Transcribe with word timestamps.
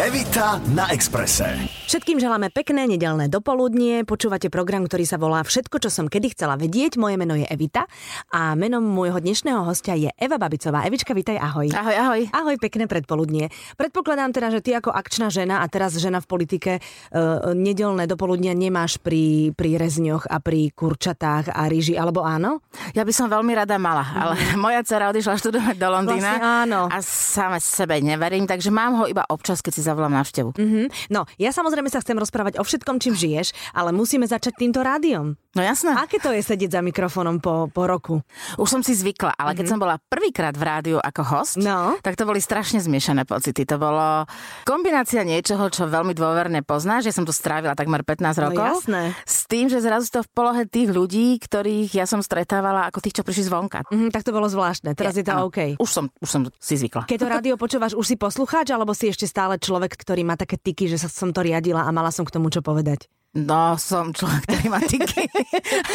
Evita 0.00 0.56
na 0.72 0.88
Exprese. 0.96 1.44
Všetkým 1.84 2.16
želáme 2.16 2.48
pekné 2.48 2.88
nedelné 2.88 3.28
dopoludnie. 3.28 4.00
Počúvate 4.08 4.48
program, 4.48 4.88
ktorý 4.88 5.04
sa 5.04 5.20
volá 5.20 5.44
Všetko, 5.44 5.76
čo 5.76 5.92
som 5.92 6.08
kedy 6.08 6.32
chcela 6.32 6.56
vedieť. 6.56 6.96
Moje 6.96 7.20
meno 7.20 7.36
je 7.36 7.44
Evita 7.44 7.84
a 8.32 8.56
menom 8.56 8.80
môjho 8.80 9.20
dnešného 9.20 9.60
hostia 9.60 9.92
je 10.00 10.08
Eva 10.16 10.40
Babicová. 10.40 10.88
Evička, 10.88 11.12
vítaj, 11.12 11.36
ahoj. 11.36 11.68
Ahoj, 11.76 11.92
ahoj. 11.92 12.20
Ahoj, 12.32 12.56
pekné 12.56 12.88
predpoludnie. 12.88 13.52
Predpokladám 13.76 14.32
teda, 14.32 14.48
že 14.48 14.64
ty 14.64 14.72
ako 14.72 14.88
akčná 14.88 15.28
žena 15.28 15.60
a 15.60 15.68
teraz 15.68 15.92
žena 16.00 16.24
v 16.24 16.30
politike 16.32 16.80
uh, 16.80 17.52
nedelné 17.52 18.08
dopoludnia 18.08 18.56
nemáš 18.56 18.96
pri, 19.04 19.52
pri 19.52 19.76
rezňoch 19.76 20.32
a 20.32 20.40
pri 20.40 20.72
kurčatách 20.72 21.52
a 21.52 21.68
ríži, 21.68 22.00
alebo 22.00 22.24
áno? 22.24 22.64
Ja 22.96 23.04
by 23.04 23.12
som 23.12 23.28
veľmi 23.28 23.52
rada 23.52 23.76
mala, 23.76 24.08
ale 24.16 24.40
moja 24.64 24.80
dcera 24.80 25.12
odišla 25.12 25.36
študovať 25.36 25.76
do 25.76 25.88
Londýna 25.92 26.40
Vlastne 26.40 26.64
áno. 26.64 26.80
a 26.88 26.96
sama 27.04 27.60
sebe 27.60 28.00
neverím, 28.00 28.48
takže 28.48 28.72
mám 28.72 28.96
ho 28.96 29.04
iba 29.04 29.28
občas, 29.28 29.60
keď 29.60 29.72
si 29.76 29.89
zavolám 29.90 30.14
návštevu. 30.14 30.54
Mhm. 30.54 31.10
No, 31.10 31.26
ja 31.36 31.50
samozrejme 31.50 31.86
sa 31.86 31.98
chcem 31.98 32.14
rozprávať 32.14 32.56
o 32.56 32.64
všetkom, 32.64 32.96
čím 32.96 33.12
žiješ, 33.12 33.50
ale 33.72 33.90
musíme 33.90 34.24
začať 34.24 34.54
týmto 34.56 34.80
rádiom. 34.80 35.34
No 35.50 35.60
jasné. 35.60 35.90
Aké 35.92 36.16
to 36.16 36.30
je 36.30 36.38
sedieť 36.40 36.78
za 36.78 36.80
mikrofónom 36.80 37.42
po, 37.42 37.66
po 37.66 37.82
roku? 37.84 38.22
Už 38.54 38.70
som 38.70 38.80
si 38.80 38.94
zvykla, 38.94 39.34
ale 39.34 39.52
keď 39.52 39.66
som 39.66 39.78
bola 39.78 39.98
prvýkrát 39.98 40.54
v 40.54 40.62
rádiu 40.62 40.96
ako 40.96 41.22
host, 41.26 41.58
No. 41.58 41.98
tak 41.98 42.14
to 42.14 42.22
boli 42.22 42.38
strašne 42.38 42.78
zmiešané 42.78 43.26
pocity. 43.26 43.66
To 43.66 43.74
bolo 43.74 44.30
kombinácia 44.62 45.22
niečoho, 45.22 45.66
čo 45.66 45.86
veľmi 45.86 46.12
dôverne 46.12 46.62
poznáš, 46.62 47.10
že 47.10 47.16
som 47.16 47.24
tu 47.24 47.32
strávila 47.32 47.74
takmer 47.74 48.06
15 48.06 48.38
No 48.38 48.42
rokov. 48.46 48.66
jasné. 48.78 49.02
S 49.26 49.46
tým, 49.46 49.66
že 49.66 49.82
zrazu 49.82 50.06
to 50.08 50.22
v 50.22 50.30
polohe 50.30 50.62
tých 50.64 50.86
ľudí, 50.86 51.34
ktorých 51.40 51.90
ja 51.92 52.06
som 52.06 52.20
stretávala 52.20 52.86
ako 52.86 53.02
tých, 53.02 53.18
čo 53.18 53.26
prišli 53.26 53.50
zvonka. 53.50 53.82
Mhm, 53.90 54.10
tak 54.10 54.22
to 54.22 54.30
bolo 54.30 54.46
zvláštne, 54.46 54.94
teraz 54.94 55.18
je 55.18 55.26
to 55.26 55.34
Áno. 55.34 55.50
OK. 55.50 55.74
Už 55.78 55.90
som, 55.90 56.06
už 56.14 56.28
som 56.28 56.42
si 56.56 56.74
zvykla. 56.76 57.10
Keď 57.10 57.18
to 57.18 57.26
rádio 57.26 57.54
počúvaš, 57.56 57.92
už 57.92 58.06
si 58.06 58.14
poslucháč, 58.14 58.70
alebo 58.70 58.94
si 58.94 59.08
ešte 59.08 59.26
stále 59.26 59.58
človek, 59.70 59.94
ktorý 59.94 60.26
má 60.26 60.34
také 60.34 60.58
tyky, 60.58 60.90
že 60.90 60.98
sa 60.98 61.06
som 61.06 61.30
to 61.30 61.46
riadila 61.46 61.86
a 61.86 61.94
mala 61.94 62.10
som 62.10 62.26
k 62.26 62.34
tomu 62.34 62.50
čo 62.50 62.58
povedať? 62.58 63.06
No, 63.30 63.78
som 63.78 64.10
človek, 64.10 64.42
ktorý 64.42 64.66
má 64.66 64.82
tyky. 64.82 65.30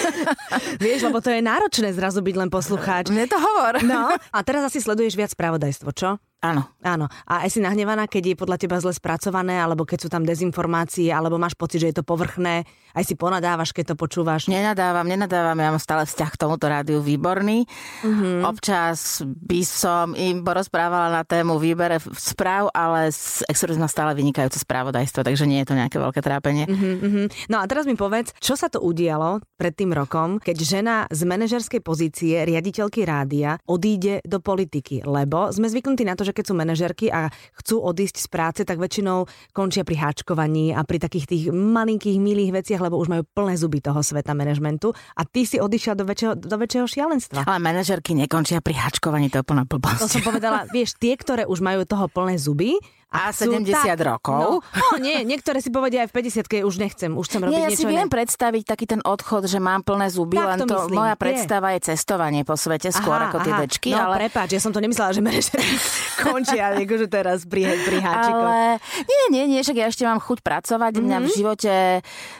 Vieš, 0.83 1.11
lebo 1.11 1.19
to 1.19 1.35
je 1.35 1.43
náročné 1.43 1.91
zrazu 1.91 2.23
byť 2.23 2.35
len 2.39 2.47
poslucháč. 2.47 3.11
Mne 3.11 3.27
to 3.27 3.35
hovor. 3.35 3.83
No, 3.83 4.15
a 4.15 4.39
teraz 4.39 4.71
asi 4.71 4.79
sleduješ 4.79 5.19
viac 5.19 5.35
spravodajstvo, 5.35 5.91
čo? 5.91 6.15
Áno. 6.43 6.67
Áno. 6.85 7.09
A 7.25 7.47
aj 7.47 7.57
si 7.57 7.59
nahnevaná, 7.63 8.05
keď 8.05 8.33
je 8.33 8.35
podľa 8.37 8.57
teba 8.61 8.77
zle 8.77 8.93
spracované, 8.93 9.57
alebo 9.57 9.87
keď 9.87 10.05
sú 10.05 10.09
tam 10.11 10.21
dezinformácie, 10.27 11.09
alebo 11.09 11.41
máš 11.41 11.57
pocit, 11.57 11.81
že 11.81 11.89
je 11.89 11.97
to 12.01 12.05
povrchné, 12.05 12.67
aj 12.95 13.03
si 13.03 13.15
ponadávaš, 13.17 13.73
keď 13.75 13.93
to 13.93 13.95
počúvaš. 13.97 14.47
Nenadávam, 14.47 15.03
nenadávam, 15.03 15.57
ja 15.57 15.69
mám 15.73 15.81
stále 15.81 16.07
vzťah 16.07 16.29
k 16.31 16.39
tomuto 16.39 16.69
rádiu 16.69 17.01
výborný. 17.03 17.67
Mm-hmm. 18.05 18.47
Občas 18.47 19.25
by 19.25 19.61
som 19.65 20.13
im 20.13 20.45
porozprávala 20.45 21.11
na 21.11 21.23
tému 21.25 21.57
výbere 21.57 21.97
správ, 22.13 22.69
ale 22.71 23.09
z 23.11 23.43
Express 23.49 23.81
má 23.81 23.89
stále 23.89 24.13
vynikajúce 24.13 24.61
správodajstvo, 24.61 25.25
takže 25.25 25.49
nie 25.49 25.59
je 25.65 25.67
to 25.73 25.75
nejaké 25.75 25.97
veľké 25.97 26.21
trápenie. 26.21 26.65
Mm-hmm. 26.69 26.95
Mhm. 27.05 27.23
No 27.51 27.59
a 27.59 27.65
teraz 27.67 27.83
mi 27.89 27.97
povedz, 27.97 28.31
čo 28.39 28.55
sa 28.55 28.71
to 28.71 28.79
udialo 28.79 29.43
pred 29.59 29.75
tým 29.75 29.91
rokom, 29.91 30.39
keď 30.39 30.57
žena 30.61 30.95
z 31.11 31.25
manažerskej 31.27 31.81
pozície 31.83 32.37
riaditeľky 32.47 33.03
rádia 33.03 33.59
odíde 33.67 34.23
do 34.23 34.39
politiky, 34.39 35.03
lebo 35.03 35.51
sme 35.51 35.67
zvyknutí 35.67 36.07
na 36.07 36.15
to, 36.15 36.24
že 36.25 36.33
keď 36.33 36.43
sú 36.49 36.53
manažerky 36.57 37.13
a 37.13 37.29
chcú 37.61 37.85
odísť 37.85 38.17
z 38.25 38.27
práce, 38.27 38.61
tak 38.65 38.81
väčšinou 38.81 39.29
končia 39.53 39.85
pri 39.85 40.01
háčkovaní 40.01 40.73
a 40.73 40.81
pri 40.81 40.97
takých 40.97 41.25
tých 41.29 41.43
malinkých, 41.53 42.17
milých 42.17 42.51
veciach, 42.65 42.81
lebo 42.81 42.97
už 42.97 43.13
majú 43.13 43.23
plné 43.23 43.55
zuby 43.61 43.79
toho 43.79 44.01
sveta 44.01 44.33
manažmentu 44.33 44.91
a 45.13 45.21
ty 45.23 45.45
si 45.45 45.61
odišiel 45.61 45.93
do 45.93 46.09
väčšieho, 46.09 46.33
do 46.33 46.57
väčšieho 46.57 46.87
šialenstva. 46.89 47.45
Ale 47.45 47.61
manažerky 47.61 48.17
nekončia 48.17 48.59
pri 48.65 48.73
hačkovaní, 48.73 49.29
to 49.29 49.39
je 49.39 49.45
plná 49.45 49.63
To 49.69 49.77
blbosť. 49.77 50.09
som 50.09 50.21
povedala, 50.25 50.65
vieš, 50.75 50.97
tie, 50.97 51.13
ktoré 51.13 51.45
už 51.45 51.61
majú 51.61 51.85
toho 51.85 52.09
plné 52.09 52.41
zuby 52.41 52.75
A 53.17 53.31
chcú 53.31 53.55
70 53.55 53.71
rokov? 54.01 54.39
No, 54.39 54.49
no 54.61 54.95
nie, 54.97 55.23
niektoré 55.23 55.57
si 55.57 55.69
povedia 55.69 56.03
aj 56.03 56.09
v 56.09 56.15
50 56.21 56.61
už 56.61 56.75
nechcem, 56.75 57.11
už 57.11 57.25
chcem 57.25 57.39
robiť 57.39 57.51
Nie, 57.51 57.61
ja 57.61 57.69
niečo 57.69 57.79
si 57.79 57.85
viem 57.85 58.05
iné. 58.05 58.11
predstaviť 58.11 58.63
taký 58.65 58.85
ten 58.85 59.01
odchod, 59.01 59.45
že 59.45 59.57
mám 59.57 59.81
plné 59.81 60.07
zuby, 60.07 60.35
Tak 60.35 60.47
len 60.47 60.59
to 60.61 60.75
myslím, 60.77 60.97
moja 60.97 61.15
je. 61.15 61.21
predstava 61.21 61.67
je 61.71 61.79
cestovanie 61.85 62.41
po 62.41 62.53
svete 62.53 62.89
skôr 62.89 63.17
ako 63.17 63.39
tie 63.39 63.53
dečky, 63.57 63.89
no, 63.89 64.05
ale... 64.05 64.27
prepáč, 64.27 64.49
ja 64.51 64.59
som 64.59 64.69
to 64.69 64.77
nemyslela, 64.77 65.11
že 65.11 65.21
manažery 65.21 65.65
končia 66.23 66.75
akože 66.75 67.07
teraz 67.07 67.43
pri, 67.43 67.63
pri. 67.81 67.97
Ale 68.01 68.77
nie, 69.01 69.23
nie, 69.31 69.43
nie, 69.47 69.59
však 69.61 69.77
ja 69.77 69.87
ešte 69.87 70.03
mám 70.03 70.19
chuť 70.19 70.41
pracovať. 70.41 70.91
Mm-hmm. 70.91 71.05
Mňa 71.05 71.17
v 71.17 71.23
Mhm. 71.25 71.33
živote 71.33 71.73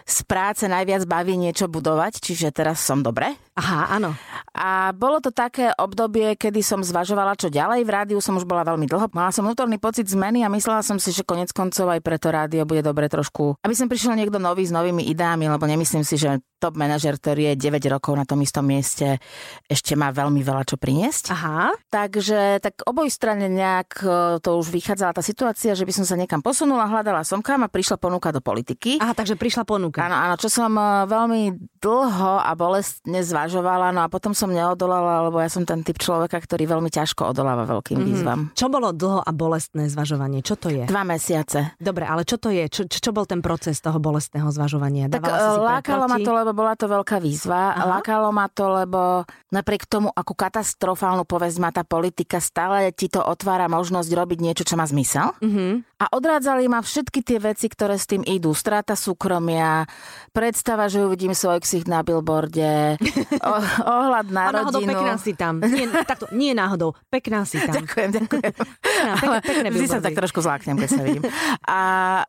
z 0.03 0.17
práce 0.23 0.63
najviac 0.65 1.03
baví 1.05 1.35
niečo 1.35 1.65
budovať, 1.65 2.19
čiže 2.19 2.49
teraz 2.49 2.79
som 2.79 2.99
dobre. 2.99 3.33
Aha, 3.55 3.95
áno. 3.95 4.11
A 4.51 4.91
bolo 4.91 5.23
to 5.23 5.31
také 5.31 5.71
obdobie, 5.79 6.35
kedy 6.35 6.59
som 6.59 6.83
zvažovala, 6.83 7.39
čo 7.39 7.47
ďalej. 7.47 7.87
V 7.87 7.91
rádiu 7.91 8.19
som 8.19 8.35
už 8.35 8.43
bola 8.43 8.67
veľmi 8.67 8.83
dlho. 8.87 9.07
Mala 9.11 9.31
som 9.31 9.47
vnútorný 9.47 9.79
pocit 9.79 10.07
zmeny 10.07 10.43
a 10.43 10.51
myslela 10.51 10.83
som 10.83 10.99
si, 10.99 11.15
že 11.15 11.27
konec 11.27 11.55
koncov 11.55 11.87
aj 11.91 12.03
pre 12.03 12.19
to 12.19 12.31
rádio 12.31 12.67
bude 12.67 12.83
dobre 12.83 13.07
trošku. 13.07 13.59
Aby 13.63 13.75
som 13.75 13.87
prišiel 13.87 14.15
niekto 14.15 14.39
nový 14.39 14.67
s 14.67 14.75
novými 14.75 15.07
ideami, 15.07 15.47
lebo 15.47 15.63
nemyslím 15.67 16.03
si, 16.03 16.19
že 16.19 16.39
top 16.59 16.79
manažer, 16.79 17.19
ktorý 17.19 17.55
je 17.55 17.67
9 17.67 17.95
rokov 17.95 18.15
na 18.15 18.23
tom 18.23 18.39
istom 18.43 18.63
mieste, 18.63 19.19
ešte 19.67 19.95
má 19.95 20.11
veľmi 20.11 20.39
veľa 20.43 20.63
čo 20.67 20.75
priniesť. 20.79 21.35
Aha, 21.35 21.75
Takže 21.95 22.59
tak 22.59 22.83
oboj 22.83 23.07
strane 23.07 23.47
nejak 23.47 24.03
e, 24.03 24.07
to 24.43 24.59
už 24.59 24.67
vychádzala 24.67 25.15
tá 25.15 25.23
situácia, 25.23 25.71
že 25.71 25.87
by 25.87 25.93
som 25.95 26.03
sa 26.03 26.19
niekam 26.19 26.43
posunula, 26.43 26.91
hľadala 26.91 27.23
som 27.23 27.39
kam 27.39 27.63
a 27.63 27.71
prišla 27.71 27.95
ponuka 27.95 28.35
do 28.35 28.43
politiky. 28.43 28.99
aha, 28.99 29.15
takže 29.15 29.39
prišla 29.39 29.63
ponuka. 29.63 30.03
Áno, 30.03 30.15
áno, 30.15 30.35
čo 30.35 30.51
som 30.51 30.75
e, 30.75 31.07
veľmi 31.07 31.55
dlho 31.79 32.43
a 32.43 32.51
bolestne 32.57 33.23
zvažovala, 33.23 33.44
no 33.49 34.01
a 34.05 34.07
potom 34.09 34.33
som 34.33 34.49
neodolala, 34.49 35.27
lebo 35.29 35.37
ja 35.41 35.49
som 35.49 35.63
ten 35.63 35.81
typ 35.85 36.01
človeka, 36.01 36.41
ktorý 36.41 36.65
veľmi 36.65 36.89
ťažko 36.89 37.31
odoláva 37.35 37.69
veľkým 37.69 37.97
mm-hmm. 37.97 38.09
výzvam. 38.09 38.39
Čo 38.57 38.67
bolo 38.71 38.91
dlho 38.91 39.21
a 39.21 39.31
bolestné 39.35 39.87
zvažovanie? 39.91 40.41
Čo 40.41 40.55
to 40.57 40.73
je? 40.73 40.85
Dva 40.89 41.03
mesiace. 41.05 41.77
Dobre, 41.77 42.05
ale 42.07 42.23
čo 42.23 42.41
to 42.41 42.49
je? 42.49 42.65
Čo, 42.67 42.87
čo 42.89 43.11
bol 43.13 43.29
ten 43.29 43.39
proces 43.43 43.79
toho 43.81 43.97
bolestného 44.01 44.49
zvažovania? 44.49 45.11
Tak 45.11 45.23
si 45.25 45.59
e, 45.59 45.61
lákalo 45.61 46.05
ma 46.09 46.17
to, 46.21 46.31
lebo 46.31 46.51
bola 46.55 46.73
to 46.73 46.85
veľká 46.89 47.17
výzva. 47.21 47.75
Aha. 47.75 47.99
Lákalo 47.99 48.29
ma 48.33 48.47
to, 48.49 48.65
lebo 48.71 49.25
napriek 49.53 49.85
tomu, 49.85 50.09
akú 50.11 50.33
katastrofálnu 50.33 51.23
povesť 51.23 51.57
má 51.61 51.69
tá 51.71 51.83
politika, 51.85 52.39
stále 52.39 52.91
ti 52.91 53.07
to 53.07 53.23
otvára 53.23 53.65
možnosť 53.71 54.09
robiť 54.11 54.39
niečo, 54.41 54.63
čo 54.63 54.75
má 54.75 54.85
zmysel. 54.87 55.35
Mhm. 55.41 55.95
A 55.95 56.11
odrádzali 56.11 56.67
ma 56.67 56.83
všetky 56.83 57.23
tie 57.23 57.39
veci, 57.39 57.71
ktoré 57.71 57.95
s 57.95 58.03
tým 58.03 58.19
idú. 58.27 58.51
Strata 58.51 58.99
súkromia, 58.99 59.87
predstava, 60.35 60.91
že 60.91 60.99
uvidím 60.99 61.31
svoj 61.31 61.63
ksicht 61.63 61.87
na 61.87 62.03
billboarde, 62.03 62.99
o, 63.39 63.53
ohľad 63.83 64.27
na 64.31 64.43
A 64.49 64.51
náhodou 64.61 64.79
rodinu. 64.81 64.91
pekná 64.95 65.13
si 65.19 65.31
tam. 65.35 65.53
Nie, 65.61 65.85
takto, 66.03 66.25
nie 66.31 66.51
náhodou, 66.55 66.95
pekná 67.09 67.43
si 67.43 67.59
tam. 67.59 67.83
Ďakujem, 67.83 68.09
ďakujem. 68.15 68.51
Pekná, 68.55 69.11
pekné, 69.19 69.39
pekné 69.43 69.67
Vždy 69.73 69.87
sa 69.87 69.99
tak 69.99 70.15
trošku 70.15 70.39
zláknem, 70.39 70.75
keď 70.79 70.89
sa 70.89 71.01
vidím. 71.03 71.23
A 71.65 71.79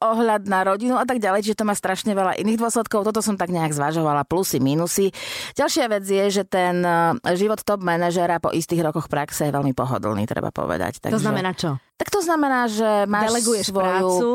ohľad 0.03 0.49
na 0.50 0.66
rodinu 0.66 0.99
a 0.99 1.05
tak 1.06 1.22
ďalej, 1.22 1.47
čiže 1.47 1.59
to 1.62 1.69
má 1.69 1.75
strašne 1.77 2.12
veľa 2.12 2.39
iných 2.41 2.59
dôsledkov. 2.59 3.06
Toto 3.06 3.21
som 3.22 3.39
tak 3.39 3.55
nejak 3.55 3.72
zvažovala, 3.72 4.27
plusy, 4.27 4.59
minusy. 4.59 5.15
Ďalšia 5.55 5.87
vec 5.93 6.05
je, 6.05 6.25
že 6.31 6.43
ten 6.43 6.83
eh, 6.83 7.15
život 7.39 7.62
top 7.62 7.81
manažera 7.84 8.43
po 8.43 8.50
istých 8.50 8.83
rokoch 8.83 9.06
praxe 9.06 9.49
je 9.49 9.53
veľmi 9.55 9.72
pohodlný, 9.77 10.27
treba 10.27 10.50
povedať. 10.50 10.99
To 11.06 11.21
znamená 11.21 11.55
čo? 11.55 11.78
Tak 11.97 12.12
to 12.12 12.21
znamená, 12.21 12.69
že 12.69 13.09
máš 13.09 13.33
Deleguješ 13.33 13.73
svoju... 13.73 13.81
prácu? 13.81 14.27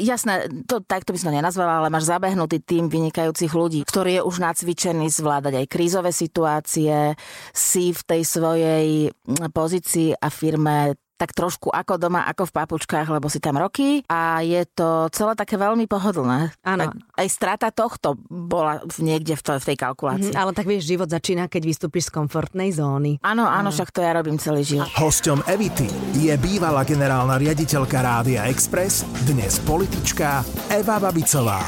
Jasné, 0.00 0.48
to, 0.64 0.80
takto 0.80 1.12
by 1.12 1.20
som 1.20 1.28
to 1.28 1.36
nenazvala, 1.36 1.84
ale 1.84 1.92
máš 1.92 2.08
zabehnutý 2.08 2.64
tým 2.64 2.88
vynikajúcich 2.88 3.52
ľudí, 3.52 3.84
ktorý 3.84 4.20
je 4.20 4.22
už 4.24 4.36
nacvičený 4.40 5.12
zvládať 5.12 5.60
aj 5.60 5.66
krízové 5.68 6.16
situácie, 6.16 7.12
si 7.52 7.92
v 7.92 8.00
tej 8.08 8.22
svojej 8.24 8.86
mm, 9.12 9.52
pozícii 9.52 10.16
a 10.16 10.32
firme 10.32 10.96
tak 11.20 11.36
trošku 11.36 11.68
ako 11.68 12.00
doma, 12.00 12.24
ako 12.24 12.48
v 12.48 12.52
papučkách, 12.64 13.12
lebo 13.12 13.28
si 13.28 13.44
tam 13.44 13.60
roky 13.60 14.00
a 14.08 14.40
je 14.40 14.64
to 14.64 15.12
celé 15.12 15.36
také 15.36 15.60
veľmi 15.60 15.84
pohodlné. 15.84 16.56
Áno. 16.64 16.80
Tak 16.88 17.20
aj 17.20 17.28
strata 17.28 17.68
tohto 17.68 18.16
bola 18.32 18.80
niekde 18.96 19.36
v, 19.36 19.42
to, 19.44 19.52
v 19.60 19.64
tej 19.68 19.76
kalkulácii. 19.76 20.32
Mhm, 20.32 20.40
ale 20.40 20.56
tak 20.56 20.64
vieš, 20.64 20.88
život 20.88 21.12
začína, 21.12 21.52
keď 21.52 21.62
vystúpiš 21.68 22.08
z 22.08 22.16
komfortnej 22.16 22.72
zóny. 22.72 23.20
Áno, 23.20 23.44
áno, 23.44 23.68
však 23.68 23.92
to 23.92 24.00
ja 24.00 24.16
robím 24.16 24.40
celý 24.40 24.64
život. 24.64 24.88
Hosťom 24.96 25.44
Evity 25.44 26.16
je 26.16 26.32
bývalá 26.40 26.88
generálna 26.88 27.36
riaditeľka 27.36 28.00
Rádia 28.00 28.48
Express, 28.48 29.04
dnes 29.28 29.60
politička 29.68 30.40
Eva 30.72 30.96
Babicová. 30.96 31.60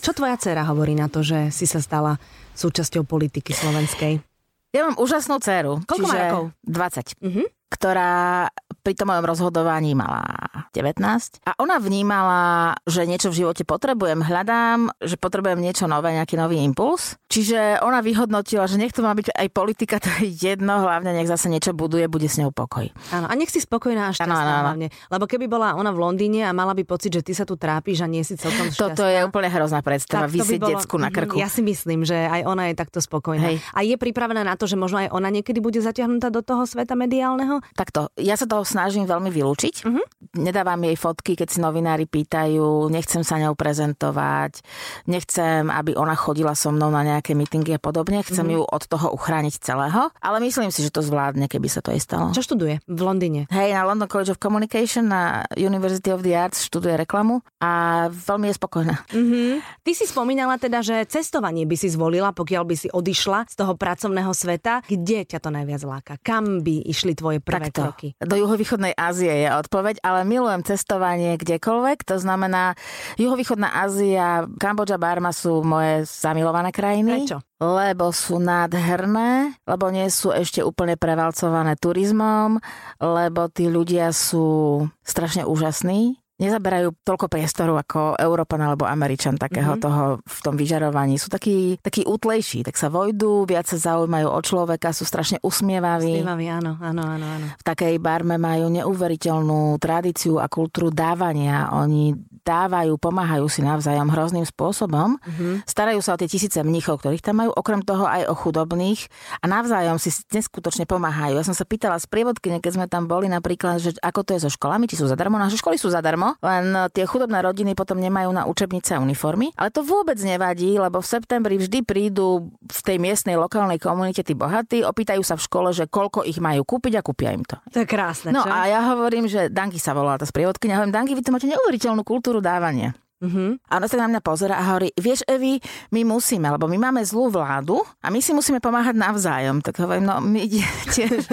Čo 0.00 0.10
tvoja 0.16 0.36
dcera 0.36 0.68
hovorí 0.68 0.92
na 0.92 1.08
to, 1.08 1.24
že 1.24 1.48
si 1.48 1.64
sa 1.64 1.80
stala 1.80 2.20
súčasťou 2.56 3.08
politiky 3.08 3.52
slovenskej? 3.56 4.29
Ja 4.70 4.86
mám 4.86 4.94
úžasnú 4.98 5.42
dceru. 5.42 5.82
Koľko 5.82 6.06
má 6.06 6.14
rokov? 6.14 6.44
20. 6.62 7.18
Mhm. 7.18 7.42
Ktorá 7.70 8.50
pri 8.80 8.96
tom 8.96 9.12
mojom 9.12 9.24
rozhodovaní 9.28 9.92
mala 9.92 10.24
19 10.72 10.98
a 11.44 11.50
ona 11.60 11.76
vnímala, 11.76 12.74
že 12.88 13.04
niečo 13.04 13.28
v 13.28 13.44
živote 13.44 13.62
potrebujem, 13.68 14.24
hľadám, 14.24 14.90
že 15.04 15.20
potrebujem 15.20 15.60
niečo 15.60 15.84
nové, 15.84 16.16
nejaký 16.16 16.40
nový 16.40 16.64
impuls. 16.64 17.20
Čiže 17.30 17.84
ona 17.84 18.00
vyhodnotila, 18.00 18.66
že 18.66 18.80
nech 18.80 18.90
to 18.96 19.04
má 19.04 19.12
byť 19.12 19.36
aj 19.36 19.48
politika, 19.52 20.00
to 20.02 20.08
je 20.24 20.32
jedno, 20.32 20.82
hlavne 20.82 21.12
nech 21.12 21.28
zase 21.28 21.52
niečo 21.52 21.76
buduje, 21.76 22.08
bude 22.08 22.26
s 22.26 22.40
ňou 22.40 22.50
pokoj. 22.50 22.88
Áno, 23.14 23.28
a 23.28 23.32
nech 23.36 23.52
si 23.52 23.60
spokojná 23.62 24.10
a 24.10 24.12
šťastná 24.16 24.34
áno, 24.34 24.50
áno. 24.50 24.64
hlavne. 24.66 24.86
Lebo 25.12 25.24
keby 25.28 25.46
bola 25.46 25.76
ona 25.76 25.92
v 25.92 26.00
Londýne 26.00 26.48
a 26.48 26.52
mala 26.56 26.72
by 26.72 26.82
pocit, 26.88 27.14
že 27.14 27.22
ty 27.22 27.36
sa 27.36 27.44
tu 27.44 27.60
trápiš 27.60 28.02
a 28.02 28.08
nie 28.08 28.24
si 28.24 28.34
celkom 28.34 28.72
šťastná. 28.72 28.96
Toto 28.96 29.04
je 29.04 29.20
úplne 29.22 29.48
hrozná 29.52 29.84
predstava, 29.84 30.26
vysieť 30.26 30.58
bolo- 30.58 30.72
decku 30.74 30.96
na 30.96 31.12
krku. 31.12 31.36
Ja 31.36 31.52
si 31.52 31.60
myslím, 31.60 32.08
že 32.08 32.16
aj 32.16 32.48
ona 32.48 32.72
je 32.72 32.74
takto 32.74 32.98
spokojná. 32.98 33.54
Hej. 33.54 33.56
A 33.76 33.80
je 33.84 33.94
pripravená 34.00 34.42
na 34.42 34.56
to, 34.56 34.64
že 34.64 34.80
možno 34.80 35.04
aj 35.04 35.12
ona 35.12 35.28
niekedy 35.28 35.60
bude 35.60 35.78
zatiahnutá 35.78 36.32
do 36.32 36.40
toho 36.40 36.64
sveta 36.64 36.96
mediálneho? 36.96 37.59
Takto, 37.76 38.12
ja 38.18 38.34
sa 38.34 38.44
toho 38.48 38.66
snažím 38.66 39.04
veľmi 39.06 39.30
vylúčiť. 39.32 39.86
Uh-huh. 39.86 40.04
Nedávam 40.36 40.80
jej 40.84 40.96
fotky, 40.96 41.34
keď 41.34 41.48
si 41.50 41.58
novinári 41.58 42.04
pýtajú, 42.06 42.88
nechcem 42.90 43.22
sa 43.22 43.38
ňou 43.40 43.56
prezentovať, 43.56 44.62
nechcem, 45.10 45.68
aby 45.68 45.96
ona 45.96 46.14
chodila 46.14 46.54
so 46.56 46.70
mnou 46.70 46.92
na 46.92 47.02
nejaké 47.06 47.34
mítingy 47.34 47.76
a 47.76 47.80
podobne, 47.82 48.22
chcem 48.22 48.46
uh-huh. 48.46 48.62
ju 48.62 48.68
od 48.68 48.82
toho 48.86 49.06
uchrániť 49.14 49.54
celého, 49.60 50.10
ale 50.20 50.38
myslím 50.44 50.72
si, 50.72 50.84
že 50.84 50.94
to 50.94 51.04
zvládne, 51.04 51.46
keby 51.50 51.68
sa 51.70 51.80
to 51.84 51.92
jej 51.94 52.02
stalo. 52.02 52.30
Čo 52.34 52.44
študuje 52.44 52.84
v 52.84 53.00
Londýne? 53.00 53.50
Hej, 53.50 53.74
na 53.74 53.86
London 53.86 54.08
College 54.10 54.34
of 54.34 54.42
Communication 54.42 55.10
na 55.10 55.44
University 55.56 56.10
of 56.14 56.22
the 56.22 56.36
Arts 56.36 56.66
študuje 56.66 56.96
reklamu 57.00 57.42
a 57.60 58.06
veľmi 58.12 58.50
je 58.50 58.54
spokojná. 58.56 58.96
Uh-huh. 59.10 59.58
Ty 59.82 59.92
si 59.96 60.04
spomínala 60.06 60.56
teda, 60.60 60.80
že 60.80 61.02
cestovanie 61.08 61.64
by 61.66 61.76
si 61.76 61.88
zvolila, 61.90 62.30
pokiaľ 62.30 62.62
by 62.66 62.76
si 62.76 62.88
odišla 62.90 63.50
z 63.50 63.54
toho 63.58 63.74
pracovného 63.74 64.30
sveta. 64.30 64.84
Kde 64.86 65.26
ťa 65.26 65.38
to 65.42 65.50
najviac 65.50 65.82
láka? 65.86 66.12
Kam 66.22 66.62
by 66.62 66.86
išli 66.86 67.16
tvoje 67.16 67.42
prvé 67.50 67.66
Takto. 67.68 67.82
kroky? 67.90 68.08
Do 68.22 68.36
juhovýchodnej 68.38 68.94
Ázie 68.94 69.44
je 69.44 69.48
odpoveď, 69.50 69.98
ale 70.06 70.22
milujem 70.22 70.62
cestovanie 70.62 71.34
kdekoľvek. 71.34 72.06
To 72.06 72.16
znamená, 72.22 72.78
juhovýchodná 73.18 73.74
Ázia, 73.74 74.46
Kambodža, 74.56 75.02
Barma 75.02 75.34
sú 75.34 75.66
moje 75.66 76.06
zamilované 76.06 76.70
krajiny. 76.70 77.26
Prečo? 77.26 77.42
lebo 77.60 78.08
sú 78.08 78.40
nádherné, 78.40 79.60
lebo 79.68 79.92
nie 79.92 80.08
sú 80.08 80.32
ešte 80.32 80.64
úplne 80.64 80.96
prevalcované 80.96 81.76
turizmom, 81.76 82.56
lebo 82.96 83.52
tí 83.52 83.68
ľudia 83.68 84.16
sú 84.16 84.88
strašne 85.04 85.44
úžasní 85.44 86.16
nezaberajú 86.40 87.04
toľko 87.04 87.28
priestoru 87.28 87.76
ako 87.76 88.16
Európan 88.16 88.64
alebo 88.64 88.88
Američan 88.88 89.36
takého 89.36 89.76
mm-hmm. 89.76 89.84
toho 89.84 90.04
v 90.24 90.38
tom 90.40 90.54
vyžarovaní. 90.56 91.20
Sú 91.20 91.28
takí, 91.28 91.76
takí 91.84 92.08
útlejší, 92.08 92.64
tak 92.64 92.80
sa 92.80 92.88
vojdú, 92.88 93.44
viac 93.44 93.68
sa 93.68 93.76
zaujímajú 93.76 94.26
o 94.32 94.40
človeka, 94.40 94.96
sú 94.96 95.04
strašne 95.04 95.36
usmievaví. 95.44 96.24
Usmievaví, 96.24 96.48
áno, 96.48 96.80
áno, 96.80 97.02
áno, 97.04 97.26
áno. 97.28 97.46
V 97.60 97.62
takej 97.62 98.00
barme 98.00 98.40
majú 98.40 98.72
neuveriteľnú 98.72 99.76
tradíciu 99.76 100.40
a 100.40 100.48
kultúru 100.48 100.88
dávania. 100.88 101.68
Oni 101.76 102.16
dávajú, 102.40 102.96
pomáhajú 102.96 103.46
si 103.52 103.60
navzájom 103.60 104.08
hrozným 104.08 104.48
spôsobom. 104.48 105.20
Mm-hmm. 105.20 105.68
Starajú 105.68 106.00
sa 106.00 106.16
o 106.16 106.20
tie 106.20 106.26
tisíce 106.26 106.56
mníchov, 106.64 107.04
ktorých 107.04 107.20
tam 107.20 107.44
majú, 107.44 107.52
okrem 107.52 107.84
toho 107.84 108.08
aj 108.08 108.26
o 108.26 108.34
chudobných 108.34 109.06
a 109.38 109.46
navzájom 109.46 110.00
si 110.00 110.08
neskutočne 110.32 110.88
pomáhajú. 110.88 111.36
Ja 111.36 111.44
som 111.44 111.54
sa 111.54 111.68
pýtala 111.68 112.00
z 112.00 112.08
prievodky, 112.08 112.48
keď 112.50 112.72
sme 112.80 112.86
tam 112.88 113.06
boli 113.06 113.28
napríklad, 113.28 113.78
že 113.78 113.90
ako 114.00 114.24
to 114.24 114.30
je 114.34 114.48
so 114.48 114.50
školami, 114.50 114.88
či 114.88 114.96
sú 114.96 115.06
zadarmo. 115.06 115.36
Naše 115.36 115.60
školy 115.60 115.76
sú 115.76 115.92
zadarmo, 115.92 116.29
len 116.38 116.70
tie 116.94 117.04
chudobné 117.04 117.42
rodiny 117.42 117.74
potom 117.74 117.98
nemajú 117.98 118.30
na 118.30 118.46
učebnice 118.46 118.94
a 118.94 119.02
uniformy. 119.02 119.50
Ale 119.58 119.74
to 119.74 119.82
vôbec 119.82 120.16
nevadí, 120.22 120.78
lebo 120.78 121.02
v 121.02 121.10
septembri 121.10 121.58
vždy 121.58 121.82
prídu 121.82 122.54
v 122.62 122.80
tej 122.86 123.02
miestnej 123.02 123.34
lokálnej 123.34 123.82
komunite 123.82 124.22
tí 124.22 124.38
bohatí, 124.38 124.86
opýtajú 124.86 125.26
sa 125.26 125.34
v 125.34 125.44
škole, 125.44 125.68
že 125.74 125.90
koľko 125.90 126.22
ich 126.22 126.38
majú 126.38 126.62
kúpiť 126.62 127.00
a 127.00 127.02
kúpia 127.02 127.34
im 127.34 127.42
to. 127.42 127.58
To 127.74 127.82
je 127.82 127.86
krásne. 127.88 128.30
No 128.30 128.46
čo? 128.46 128.50
a 128.50 128.70
ja 128.70 128.80
hovorím, 128.94 129.26
že 129.26 129.50
Danky 129.50 129.82
sa 129.82 129.96
volá 129.96 130.14
tá 130.16 130.24
sprievodkynia, 130.24 130.78
hovorím, 130.78 130.94
Danky, 130.94 131.12
vy 131.18 131.22
to 131.26 131.34
máte 131.34 131.50
neuveriteľnú 131.50 132.02
kultúru 132.06 132.38
dávania. 132.38 132.94
Uh-huh. 133.20 133.60
A 133.68 133.76
ona 133.76 133.84
sa 133.84 134.00
na 134.00 134.08
mňa 134.08 134.20
pozera 134.24 134.56
a 134.56 134.64
hovorí, 134.72 134.96
vieš 134.96 135.20
Evi, 135.28 135.60
my 135.92 136.08
musíme, 136.08 136.48
lebo 136.48 136.64
my 136.64 136.80
máme 136.80 137.04
zlú 137.04 137.28
vládu 137.28 137.84
a 138.00 138.08
my 138.08 138.16
si 138.24 138.32
musíme 138.32 138.64
pomáhať 138.64 138.96
navzájom. 138.96 139.60
Tak 139.60 139.76
hovorím, 139.76 140.08
no 140.08 140.24
my 140.24 140.48
tiež... 140.96 141.28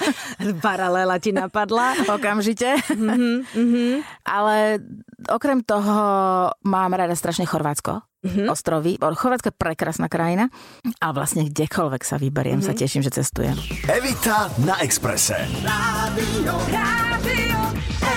Paralela 0.64 1.16
ti 1.16 1.32
napadla. 1.32 1.96
Okamžite. 2.04 2.76
Uh-huh, 2.92 3.40
uh-huh. 3.48 4.04
Ale 4.28 4.84
okrem 5.32 5.64
toho 5.64 5.96
mám 6.68 6.92
rada 6.92 7.16
strašne 7.16 7.48
Chorvátsko. 7.48 8.04
Uh-huh. 8.22 8.54
ostrovy. 8.54 9.02
Chorvátsko 9.02 9.50
je 9.50 9.58
prekrásna 9.58 10.06
krajina 10.06 10.46
a 11.02 11.10
vlastne 11.10 11.42
kdekoľvek 11.42 12.02
sa 12.06 12.22
vyberiem, 12.22 12.62
uh-huh. 12.62 12.70
sa 12.70 12.78
teším, 12.78 13.02
že 13.02 13.10
cestujem. 13.10 13.58
Evita 13.90 14.46
na 14.62 14.78
Exprese. 14.78 15.42
Rádio, 15.66 16.54
Rádio 16.70 17.58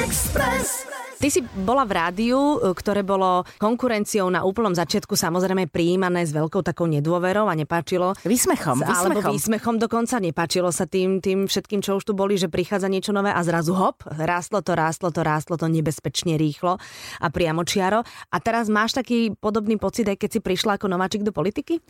Express. 0.06 0.86
Ty 1.26 1.34
si 1.34 1.42
bola 1.42 1.90
v 1.90 1.98
rádiu, 1.98 2.38
e, 2.62 2.70
ktoré 2.78 3.02
bolo 3.02 3.50
konkurenciou 3.58 4.30
na 4.30 4.46
úplnom 4.46 4.78
začiatku 4.78 5.18
samozrejme 5.18 5.66
prijímané 5.74 6.22
s 6.22 6.30
veľkou 6.30 6.62
takou 6.62 6.86
nedôverou 6.86 7.50
a 7.50 7.58
nepáčilo. 7.58 8.14
Výsmechom, 8.22 8.86
výsmechom. 8.86 8.94
Alebo 8.94 9.34
výsmechom 9.34 9.82
dokonca 9.82 10.22
nepáčilo 10.22 10.70
sa 10.70 10.86
tým, 10.86 11.26
tým 11.26 11.50
všetkým, 11.50 11.82
čo 11.82 11.98
už 11.98 12.06
tu 12.06 12.14
boli, 12.14 12.38
že 12.38 12.46
prichádza 12.46 12.94
niečo 12.94 13.10
nové 13.10 13.34
a 13.34 13.42
zrazu 13.42 13.74
hop, 13.74 14.06
rástlo 14.06 14.62
to, 14.62 14.78
rástlo 14.78 15.10
to, 15.10 15.26
rástlo 15.26 15.58
to 15.58 15.66
nebezpečne 15.66 16.38
rýchlo 16.38 16.78
a 17.18 17.28
priamo 17.34 17.66
čiaro. 17.66 18.06
A 18.30 18.38
teraz 18.38 18.70
máš 18.70 18.94
taký 18.94 19.34
podobný 19.34 19.82
pocit, 19.82 20.06
aj 20.06 20.22
keď 20.22 20.30
si 20.30 20.40
prišla 20.46 20.78
ako 20.78 20.94
nováčik 20.94 21.26
do 21.26 21.34
politiky? 21.34 21.82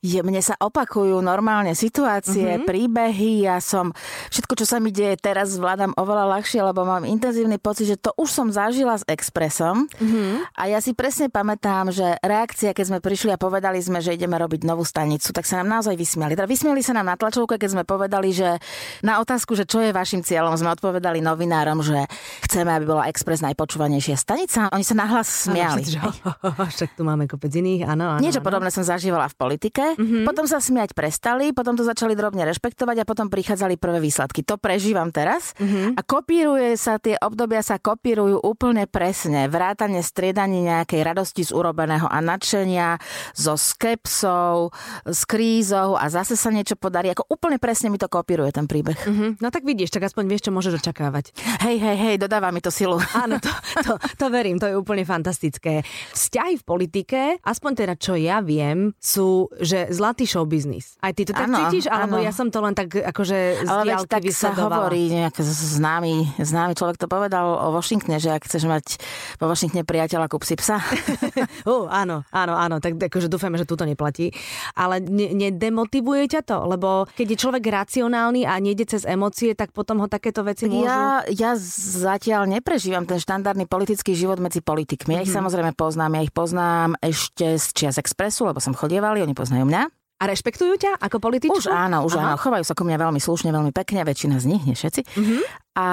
je, 0.00 0.20
mne 0.24 0.40
sa 0.40 0.56
opakujú 0.56 1.20
normálne 1.20 1.76
situácie, 1.76 2.56
mm-hmm. 2.56 2.66
príbehy, 2.66 3.44
ja 3.44 3.60
som, 3.60 3.92
všetko, 4.32 4.64
čo 4.64 4.66
sa 4.66 4.80
mi 4.80 4.88
deje 4.88 5.20
teraz, 5.20 5.52
zvládam 5.52 5.92
oveľa 5.92 6.40
ľahšie, 6.40 6.60
lebo 6.64 6.88
mám 6.88 7.04
intenzívny 7.04 7.60
pocit, 7.60 7.92
že 7.92 8.00
to 8.00 8.16
už 8.16 8.32
som 8.32 8.48
zažila 8.48 8.79
s 8.88 9.04
Expressom 9.04 9.86
mm-hmm. 9.86 10.56
a 10.56 10.62
ja 10.72 10.80
si 10.80 10.96
presne 10.96 11.28
pamätám, 11.28 11.92
že 11.92 12.16
reakcia, 12.24 12.72
keď 12.72 12.84
sme 12.88 12.98
prišli 13.04 13.36
a 13.36 13.38
povedali 13.38 13.78
sme, 13.78 14.00
že 14.00 14.16
ideme 14.16 14.40
robiť 14.40 14.64
novú 14.64 14.82
stanicu, 14.82 15.30
tak 15.36 15.44
sa 15.44 15.60
nám 15.60 15.80
naozaj 15.80 15.94
vysmiali. 15.94 16.32
Teda 16.32 16.48
vysmiali 16.48 16.80
sa 16.80 16.96
nám 16.96 17.12
na 17.12 17.16
tlačovke, 17.20 17.60
keď 17.60 17.70
sme 17.76 17.84
povedali, 17.84 18.32
že 18.32 18.56
na 19.04 19.20
otázku, 19.20 19.52
že 19.52 19.68
čo 19.68 19.84
je 19.84 19.92
vašim 19.92 20.24
cieľom, 20.24 20.56
sme 20.56 20.72
odpovedali 20.72 21.20
novinárom, 21.20 21.84
že 21.84 22.08
chceme, 22.48 22.72
aby 22.72 22.84
bola 22.88 23.08
Express 23.12 23.44
najpočúvanejšia 23.44 24.16
stanica. 24.16 24.72
Oni 24.72 24.84
sa 24.86 24.96
nahlas 24.96 25.28
smiali. 25.28 25.84
Však 26.74 26.96
tu 26.96 27.04
máme 27.04 27.28
kopec 27.28 27.52
iných, 27.52 27.84
áno. 27.84 28.16
áno 28.16 28.24
Niečo 28.24 28.40
áno. 28.40 28.48
podobné 28.48 28.72
som 28.72 28.82
zažívala 28.86 29.28
v 29.28 29.36
politike 29.36 29.90
Mm-hmm. 29.96 30.24
Potom 30.28 30.44
sa 30.46 30.62
smiať 30.62 30.94
prestali, 30.94 31.50
potom 31.50 31.74
to 31.74 31.82
začali 31.82 32.14
drobne 32.14 32.44
rešpektovať 32.46 33.02
a 33.02 33.08
potom 33.08 33.26
prichádzali 33.28 33.80
prvé 33.80 33.98
výsledky. 33.98 34.44
To 34.46 34.60
prežívam 34.60 35.10
teraz 35.10 35.56
mm-hmm. 35.56 35.96
a 35.96 36.00
kopíruje 36.04 36.76
sa, 36.76 37.00
tie 37.00 37.16
obdobia 37.18 37.64
sa 37.64 37.80
kopírujú 37.80 38.38
úplne 38.40 38.59
presne. 38.60 39.48
Vrátanie 39.48 40.04
striedaní 40.04 40.60
nejakej 40.68 41.00
radosti 41.00 41.48
z 41.48 41.56
urobeného 41.56 42.04
a 42.04 42.20
nadšenia, 42.20 43.00
so 43.32 43.56
skepsou, 43.56 44.68
s 45.08 45.24
krízou 45.24 45.96
a 45.96 46.12
zase 46.12 46.36
sa 46.36 46.52
niečo 46.52 46.76
podarí. 46.76 47.08
Ako 47.08 47.24
úplne 47.32 47.56
presne 47.56 47.88
mi 47.88 47.96
to 47.96 48.04
kopíruje 48.12 48.52
ten 48.52 48.68
príbeh. 48.68 49.00
Mm-hmm. 49.00 49.30
No 49.40 49.48
tak 49.48 49.64
vidíš, 49.64 49.96
tak 49.96 50.04
aspoň 50.04 50.28
vieš, 50.28 50.50
čo 50.50 50.52
môžeš 50.52 50.84
očakávať. 50.84 51.32
Hej, 51.64 51.80
hej, 51.80 51.96
hej, 51.96 52.16
dodáva 52.20 52.52
mi 52.52 52.60
to 52.60 52.68
silu. 52.68 53.00
Áno, 53.24 53.40
to, 53.40 53.48
to, 53.80 53.92
to 54.20 54.26
verím, 54.28 54.60
to 54.60 54.68
je 54.68 54.76
úplne 54.76 55.08
fantastické. 55.08 55.80
Vzťahy 56.12 56.60
v 56.60 56.64
politike, 56.68 57.20
aspoň 57.40 57.72
teda 57.72 57.94
čo 57.96 58.20
ja 58.20 58.44
viem, 58.44 58.92
sú, 59.00 59.48
že 59.56 59.88
zlatý 59.88 60.28
show 60.28 60.44
business. 60.44 61.00
Aj 61.00 61.16
ty 61.16 61.24
to 61.24 61.32
tak 61.32 61.48
ano, 61.48 61.64
cítiš? 61.64 61.88
Alebo 61.88 62.20
ano. 62.20 62.26
ja 62.28 62.32
som 62.36 62.52
to 62.52 62.60
len 62.60 62.76
tak 62.76 62.92
akože 62.92 63.64
z 63.64 63.68
Ale 63.72 64.04
tak 64.04 64.28
sa 64.36 64.52
hovorí, 64.52 65.08
nejak 65.08 65.40
známy, 65.40 66.36
známy 66.36 66.76
človek 66.76 67.00
to 67.00 67.08
povedal 67.08 67.56
o 67.56 67.72
Washingtone, 67.72 68.20
že 68.20 68.28
ak 68.36 68.49
chceš 68.50 68.66
mať 68.66 68.98
vo 69.38 69.46
Washingtone 69.46 69.86
priateľa, 69.86 70.26
kúp 70.26 70.42
si 70.42 70.58
psa. 70.58 70.82
uh, 71.70 71.86
áno, 71.86 72.26
áno, 72.34 72.54
áno, 72.58 72.82
tak 72.82 72.98
akože 72.98 73.30
dúfame, 73.30 73.54
že 73.54 73.70
tu 73.70 73.78
to 73.78 73.86
neplatí. 73.86 74.34
Ale 74.74 74.98
ne, 74.98 75.30
nedemotivuje 75.30 76.26
ťa 76.34 76.42
to? 76.42 76.58
Lebo 76.66 77.06
keď 77.14 77.26
je 77.30 77.38
človek 77.38 77.64
racionálny 77.70 78.42
a 78.42 78.58
nejde 78.58 78.90
cez 78.90 79.06
emócie, 79.06 79.54
tak 79.54 79.70
potom 79.70 80.02
ho 80.02 80.10
takéto 80.10 80.42
veci 80.42 80.66
môžu... 80.66 80.90
Ja, 80.90 81.22
ja 81.30 81.54
zatiaľ 81.54 82.50
neprežívam 82.50 83.06
ten 83.06 83.22
štandardný 83.22 83.70
politický 83.70 84.18
život 84.18 84.42
medzi 84.42 84.58
politikmi. 84.58 85.14
Ja 85.14 85.22
ich 85.22 85.30
mm-hmm. 85.30 85.38
samozrejme 85.38 85.72
poznám. 85.78 86.18
Ja 86.18 86.22
ich 86.26 86.34
poznám 86.34 86.98
ešte 86.98 87.54
z 87.54 87.66
Čias 87.70 87.96
Expressu, 88.02 88.50
lebo 88.50 88.58
som 88.58 88.74
chodievali, 88.74 89.22
oni 89.22 89.36
poznajú 89.36 89.62
mňa. 89.70 89.99
A 90.20 90.28
rešpektujú 90.28 90.76
ťa 90.76 91.00
ako 91.00 91.16
političku? 91.16 91.64
Už 91.64 91.72
áno, 91.72 92.04
už 92.04 92.20
Aha. 92.20 92.36
áno. 92.36 92.36
Chovajú 92.36 92.64
sa 92.68 92.76
ku 92.76 92.84
mňa 92.84 93.00
veľmi 93.00 93.16
slušne, 93.16 93.48
veľmi 93.56 93.72
pekne, 93.72 94.04
väčšina 94.04 94.36
z 94.36 94.52
nich, 94.52 94.62
nie 94.68 94.76
všetci. 94.76 95.00
Mm-hmm. 95.16 95.40
A 95.80 95.86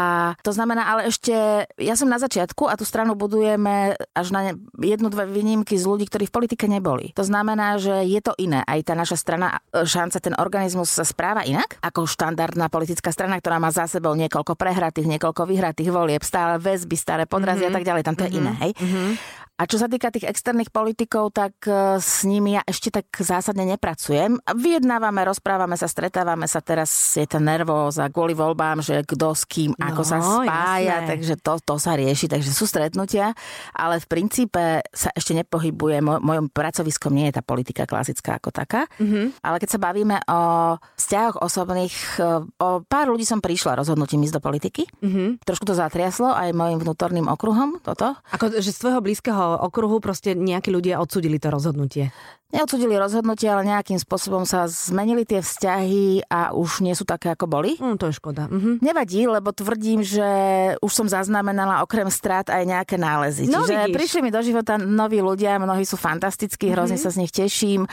to 0.44 0.52
znamená, 0.52 0.84
ale 0.90 1.08
ešte, 1.08 1.32
ja 1.80 1.96
som 1.96 2.12
na 2.12 2.20
začiatku 2.20 2.68
a 2.68 2.76
tú 2.76 2.84
stranu 2.84 3.16
budujeme 3.16 3.96
až 4.12 4.28
na 4.36 4.52
jednu, 4.76 5.08
dve 5.08 5.30
výnimky 5.32 5.80
z 5.80 5.88
ľudí, 5.88 6.12
ktorí 6.12 6.28
v 6.28 6.36
politike 6.36 6.68
neboli. 6.68 7.16
To 7.16 7.24
znamená, 7.24 7.80
že 7.80 8.04
je 8.04 8.20
to 8.20 8.36
iné. 8.36 8.68
Aj 8.68 8.84
tá 8.84 8.98
naša 9.00 9.16
strana, 9.16 9.64
e, 9.72 9.88
šanca, 9.88 10.18
ten 10.20 10.36
organizmus 10.36 10.92
sa 10.92 11.08
správa 11.08 11.48
inak, 11.48 11.80
ako 11.80 12.04
štandardná 12.04 12.68
politická 12.68 13.16
strana, 13.16 13.40
ktorá 13.40 13.64
má 13.64 13.72
za 13.72 13.88
sebou 13.88 14.12
niekoľko 14.18 14.60
prehratých, 14.60 15.08
niekoľko 15.08 15.48
vyhratých 15.48 15.94
volieb, 15.94 16.26
stále 16.26 16.60
väzby, 16.60 16.98
staré 17.00 17.24
podrazy 17.24 17.64
mm-hmm. 17.64 17.72
a 17.72 17.76
tak 17.80 17.88
ďalej. 17.88 18.04
Tam 18.04 18.16
to 18.18 18.28
mm-hmm. 18.28 18.36
je 18.36 18.40
iné, 18.44 18.54
hej? 18.60 18.72
Mm-hmm. 18.76 19.10
A 19.58 19.66
čo 19.66 19.82
sa 19.82 19.90
týka 19.90 20.14
tých 20.14 20.30
externých 20.30 20.70
politikov, 20.70 21.34
tak 21.34 21.58
e, 21.66 21.98
s 21.98 22.22
nimi 22.30 22.54
ja 22.54 22.62
ešte 22.62 22.94
tak 22.94 23.10
zásadne 23.10 23.66
nepracujem. 23.74 24.38
Vyjednávame, 24.54 25.26
rozprávame 25.26 25.74
sa, 25.74 25.90
stretávame 25.90 26.46
sa, 26.46 26.62
teraz 26.62 27.18
je 27.18 27.26
ten 27.26 27.42
nervóza 27.42 28.06
kvôli 28.14 28.38
voľbám, 28.38 28.86
že 28.86 29.02
kto 29.02 29.34
s 29.34 29.50
kým, 29.50 29.74
ako 29.74 30.02
no, 30.02 30.10
sa 30.10 30.18
spája, 30.22 31.02
jasné. 31.02 31.10
takže 31.10 31.34
to, 31.42 31.54
to 31.58 31.76
sa 31.82 31.98
rieši, 31.98 32.30
takže 32.30 32.54
sú 32.54 32.70
stretnutia, 32.70 33.34
ale 33.74 33.98
v 33.98 34.06
princípe 34.06 34.86
sa 34.94 35.10
ešte 35.18 35.34
nepohybuje, 35.34 36.06
Mo, 36.06 36.22
mojom 36.22 36.54
pracoviskom 36.54 37.10
nie 37.18 37.34
je 37.34 37.42
tá 37.42 37.42
politika 37.42 37.90
klasická 37.90 38.38
ako 38.38 38.54
taká, 38.54 38.86
mm-hmm. 39.02 39.42
ale 39.42 39.58
keď 39.58 39.70
sa 39.74 39.80
bavíme 39.82 40.22
o 40.30 40.40
vzťahoch 41.02 41.42
osobných, 41.42 41.96
e, 42.22 42.46
o 42.46 42.86
pár 42.86 43.10
ľudí 43.10 43.26
som 43.26 43.42
prišla 43.42 43.82
rozhodnutím 43.82 44.22
ísť 44.22 44.38
do 44.38 44.42
politiky. 44.46 44.86
Mm-hmm. 45.02 45.42
Trošku 45.42 45.66
to 45.66 45.74
zatriaslo 45.74 46.30
aj 46.30 46.54
mojim 46.54 46.78
vnútorným 46.78 47.26
okruhom, 47.26 47.82
toto. 47.82 48.14
Ako, 48.38 48.54
že 48.54 48.70
z 48.70 48.86
tvojho 48.86 49.02
blízkeho 49.02 49.47
okruhu 49.64 49.98
proste 49.98 50.36
nejakí 50.36 50.68
ľudia 50.68 51.00
odsudili 51.00 51.40
to 51.40 51.48
rozhodnutie. 51.48 52.12
Neodsudili 52.48 52.96
rozhodnutie, 52.96 53.52
ale 53.52 53.68
nejakým 53.68 54.00
spôsobom 54.00 54.48
sa 54.48 54.72
zmenili 54.72 55.28
tie 55.28 55.44
vzťahy 55.44 56.32
a 56.32 56.56
už 56.56 56.80
nie 56.80 56.96
sú 56.96 57.04
také, 57.04 57.28
ako 57.28 57.44
boli. 57.44 57.76
Mm, 57.76 58.00
to 58.00 58.08
je 58.08 58.16
škoda. 58.16 58.48
Mhm. 58.48 58.80
Nevadí, 58.80 59.28
lebo 59.28 59.52
tvrdím, 59.52 60.00
že 60.00 60.24
už 60.80 60.88
som 60.90 61.08
zaznamenala 61.08 61.84
okrem 61.84 62.08
strát 62.08 62.48
aj 62.48 62.64
nejaké 62.64 62.96
nálezy. 62.96 63.52
No, 63.52 63.68
Čiže 63.68 63.92
vidíš. 63.92 63.96
prišli 64.00 64.20
mi 64.24 64.32
do 64.32 64.40
života 64.40 64.80
noví 64.80 65.20
ľudia, 65.20 65.60
mnohí 65.60 65.84
sú 65.84 66.00
fantastickí, 66.00 66.72
hrozne 66.72 66.96
Mhm. 66.96 67.04
sa 67.04 67.10
z 67.12 67.20
nich 67.20 67.32
teším. 67.32 67.84
Um, 67.84 67.92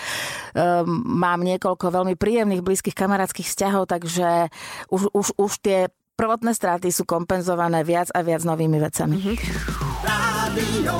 mám 1.03 1.43
niekoľko 1.43 1.91
veľmi 1.91 2.15
príjemných, 2.15 2.63
blízkych 2.63 2.95
kamarátskych 2.95 3.51
vzťahov, 3.51 3.91
takže 3.91 4.55
už, 4.87 5.11
už, 5.11 5.35
už 5.35 5.53
tie 5.59 5.79
prvotné 6.15 6.55
straty 6.55 6.95
sú 6.95 7.03
kompenzované 7.03 7.83
viac 7.83 8.07
a 8.15 8.23
viac 8.23 8.47
novými 8.47 8.79
vecami. 8.79 9.19
Mhm. 9.19 9.35
Rádio 10.07 10.95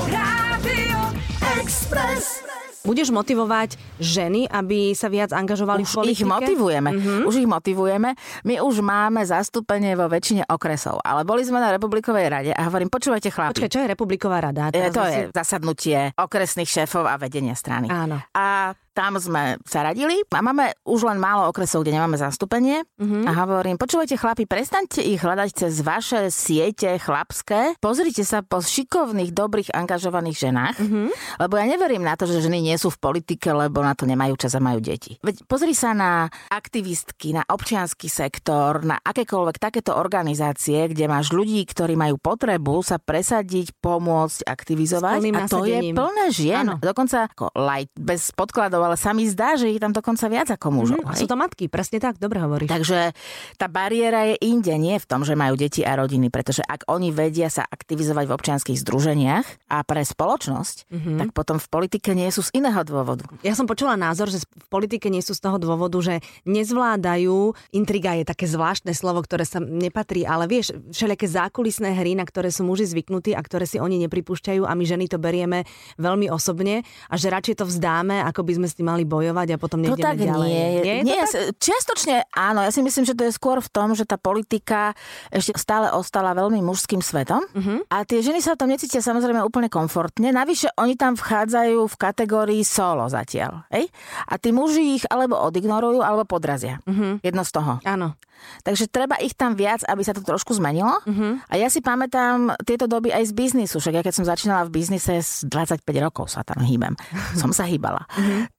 Express. 1.57 2.43
Budeš 2.83 3.09
motivovať 3.09 3.75
ženy, 3.97 4.45
aby 4.45 4.93
sa 4.93 5.09
viac 5.09 5.31
angažovali 5.31 5.81
v 5.81 5.89
Už 5.89 5.95
politike? 5.95 6.13
ich 6.13 6.23
motivujeme. 6.23 6.91
Mhm. 6.91 7.21
Už 7.25 7.35
ich 7.37 7.47
motivujeme. 7.47 8.13
My 8.43 8.61
už 8.61 8.79
máme 8.79 9.23
zastúpenie 9.23 9.95
vo 9.95 10.05
väčšine 10.05 10.45
okresov, 10.47 11.01
ale 11.01 11.23
boli 11.23 11.41
sme 11.41 11.59
na 11.59 11.71
Republikovej 11.71 12.27
rade 12.29 12.51
a 12.51 12.61
hovorím, 12.63 12.87
počúvajte 12.87 13.31
chlapi. 13.31 13.57
Počkaj, 13.57 13.71
čo 13.71 13.81
je 13.81 13.89
Republiková 13.89 14.43
rada? 14.43 14.69
E, 14.69 14.73
Teraz 14.75 14.93
To 14.93 15.01
sme 15.01 15.09
je 15.09 15.17
si- 15.17 15.31
zasadnutie 15.33 15.99
okresných 16.13 16.69
šéfov 16.69 17.05
a 17.05 17.17
vedenia 17.17 17.55
strany. 17.55 17.89
Áno. 17.89 18.21
A 18.31 18.77
tam 18.95 19.19
sme 19.19 19.59
sa 19.67 19.83
radili 19.83 20.23
a 20.31 20.39
máme 20.39 20.71
už 20.87 21.11
len 21.11 21.19
málo 21.19 21.51
okresov, 21.51 21.83
kde 21.83 21.99
nemáme 21.99 22.15
zastúpenie. 22.15 22.87
Mhm. 23.03 23.27
A 23.27 23.31
hovorím, 23.45 23.77
počúvajte 23.77 24.15
chlapi, 24.15 24.47
prestaňte 24.47 25.03
ich 25.03 25.19
hľadať 25.19 25.51
cez 25.67 25.83
vaše 25.83 26.31
siete 26.31 26.95
chlapské. 27.03 27.75
Pozrite 27.83 28.23
sa 28.23 28.47
po 28.47 28.63
šikovných, 28.63 29.35
dobrých, 29.35 29.75
angažovaných 29.75 30.37
ženách. 30.39 30.77
Mhm. 30.79 31.03
Lebo 31.43 31.55
ja 31.59 31.67
neverím 31.67 32.07
na 32.07 32.15
to, 32.15 32.31
že 32.31 32.47
ženy 32.47 32.63
nie 32.63 32.77
sú 32.79 32.95
v 32.95 33.03
politike, 33.03 33.51
lebo 33.51 33.83
na 33.83 33.99
to 33.99 34.07
nemajú 34.07 34.39
čas 34.39 34.55
a 34.55 34.63
majú 34.63 34.79
deti. 34.79 35.19
Veď 35.27 35.43
pozri 35.51 35.75
sa 35.75 35.91
na 35.91 36.31
aktivistky, 36.55 37.35
na 37.35 37.43
občiansky 37.43 38.07
sektor, 38.07 38.87
na 38.87 39.03
akékoľvek 39.03 39.59
takéto 39.59 39.99
organizácie, 39.99 40.87
kde 40.87 41.11
máš 41.11 41.35
ľudí, 41.35 41.67
ktorí 41.67 41.99
majú 41.99 42.15
potrebu 42.23 42.87
sa 42.87 43.03
presadiť, 43.03 43.75
pomôcť, 43.83 44.47
aktivizovať. 44.47 45.19
A 45.35 45.51
to 45.51 45.67
je 45.67 45.91
plné 45.91 46.27
žien. 46.31 46.63
Áno. 46.63 46.79
Dokonca 46.79 47.27
ako 47.27 47.51
light, 47.59 47.91
bez 47.99 48.31
podkladov, 48.37 48.84
ale 48.85 49.01
sa 49.01 49.17
mi 49.17 49.25
zdá, 49.25 49.57
že 49.57 49.73
ich 49.73 49.81
tam 49.81 49.91
dokonca 49.91 50.29
viac 50.29 50.49
ako 50.53 50.69
mužov. 50.71 51.01
A 51.09 51.17
hej? 51.17 51.25
sú 51.25 51.27
to 51.27 51.35
matky, 51.35 51.73
presne 51.73 51.99
tak, 51.99 52.21
dobre 52.21 52.45
hovoríš. 52.45 52.69
Takže 52.69 53.17
tá 53.57 53.67
bariéra 53.67 54.29
je 54.31 54.37
inde, 54.45 54.77
nie 54.77 55.01
v 55.01 55.07
tom, 55.09 55.25
že 55.25 55.33
majú 55.35 55.57
deti 55.57 55.81
a 55.83 55.97
rodiny, 55.97 56.29
pretože 56.29 56.61
ak 56.61 56.87
oni 56.87 57.09
vedia 57.11 57.49
sa 57.49 57.65
aktivizovať 57.65 58.25
v 58.29 58.35
občianských 58.37 58.79
združeniach 58.85 59.73
a 59.73 59.81
pre 59.83 60.05
spoločnosť, 60.05 60.77
Mhm. 60.93 61.17
tak 61.19 61.29
potom 61.33 61.57
v 61.57 61.69
politike 61.73 62.13
nie 62.13 62.29
sú 62.29 62.45
z 62.45 62.53
iného 62.61 62.85
dôvodu. 62.85 63.25
Ja 63.41 63.57
som 63.57 63.65
počula 63.65 63.97
názor, 63.97 64.29
že 64.29 64.45
v 64.45 64.69
politike 64.69 65.09
nie 65.09 65.25
sú 65.25 65.33
z 65.33 65.41
toho 65.41 65.57
dôvodu, 65.57 65.97
že 66.05 66.21
nezvládajú, 66.45 67.55
intriga 67.71 68.19
je 68.19 68.25
také 68.27 68.51
zvláštne 68.51 68.91
slovo, 68.93 69.23
ktoré 69.23 69.47
sa 69.47 69.63
nepatrí, 69.63 70.27
ale 70.27 70.51
vieš, 70.51 70.75
všelijaké 70.91 71.31
zákulisné 71.31 71.95
hry, 71.95 72.19
na 72.19 72.27
ktoré 72.27 72.51
sú 72.51 72.67
muži 72.67 72.85
zvyknutí 72.91 73.33
a 73.33 73.41
ktoré 73.41 73.65
si 73.65 73.79
oni 73.79 74.03
nepripúšťajú 74.05 74.67
a 74.67 74.73
my 74.75 74.85
ženy 74.85 75.07
to 75.07 75.23
berieme 75.23 75.63
veľmi 75.97 76.29
osobne 76.29 76.83
a 77.09 77.15
že 77.15 77.31
radšej 77.31 77.63
to 77.63 77.65
vzdáme, 77.71 78.21
ako 78.27 78.43
by 78.43 78.53
sme 78.59 78.67
s 78.75 78.77
tým 78.77 78.85
mali 78.85 79.03
bojovať 79.03 79.49
a 79.51 79.57
potom 79.57 79.79
To 79.79 79.95
nejdeme 79.95 80.03
tak 80.03 80.19
ďalej. 80.19 80.49
nie. 80.49 80.59
nie 80.59 80.67
je 80.67 80.83
to 80.99 81.07
nie 81.07 81.15
tak? 81.17 81.31
Čiastočne 81.57 82.17
áno, 82.29 82.61
ja 82.61 82.71
si 82.71 82.81
myslím, 82.81 83.05
že 83.05 83.15
to 83.15 83.23
je 83.23 83.33
skôr 83.33 83.59
v 83.59 83.71
tom, 83.71 83.95
že 83.95 84.03
tá 84.03 84.19
politika 84.19 84.99
ešte 85.31 85.55
stále 85.55 85.89
ostala 85.89 86.33
veľmi 86.33 86.59
mužským 86.61 86.99
svetom 86.99 87.39
Mhm. 87.53 87.87
a 87.87 88.03
tie 88.03 88.19
ženy 88.19 88.39
sa 88.39 88.53
v 88.53 88.61
tom 88.61 88.69
necítia 88.69 88.99
samozrejme 88.99 89.39
úplne 89.41 89.69
komfortne. 89.69 90.29
Navyše 90.29 90.75
oni 90.75 90.95
tam 90.95 91.15
vchádzajú 91.15 91.87
v 91.87 91.95
kategórii 91.97 92.35
solo 92.61 93.07
zatiaľ. 93.07 93.63
Ej? 93.71 93.87
A 94.25 94.35
tí 94.37 94.51
muži 94.51 94.97
ich 94.97 95.05
alebo 95.07 95.39
odignorujú, 95.39 96.01
alebo 96.01 96.25
podrazia. 96.25 96.83
Mhm. 96.85 97.23
Jedno 97.23 97.43
z 97.43 97.53
toho. 97.53 97.79
Áno. 97.85 98.19
Takže 98.61 98.87
treba 98.87 99.15
ich 99.17 99.33
tam 99.33 99.55
viac, 99.55 99.81
aby 99.85 100.03
sa 100.03 100.11
to 100.11 100.21
trošku 100.21 100.53
zmenilo. 100.53 100.91
Mhm. 101.05 101.47
A 101.47 101.55
ja 101.55 101.69
si 101.69 101.79
pamätám 101.79 102.35
tieto 102.63 102.85
doby 102.85 103.09
aj 103.09 103.25
z 103.25 103.33
biznisu. 103.33 103.79
Však 103.79 103.95
ja 103.95 104.03
keď 104.03 104.11
som 104.13 104.27
začínala 104.27 104.67
v 104.67 104.75
biznise 104.75 105.15
s 105.17 105.45
25 105.45 105.81
rokov 106.03 106.29
sa 106.29 106.43
tam 106.43 106.59
hýbem. 106.61 106.93
som 107.41 107.51
sa 107.51 107.63
hýbala. 107.63 108.05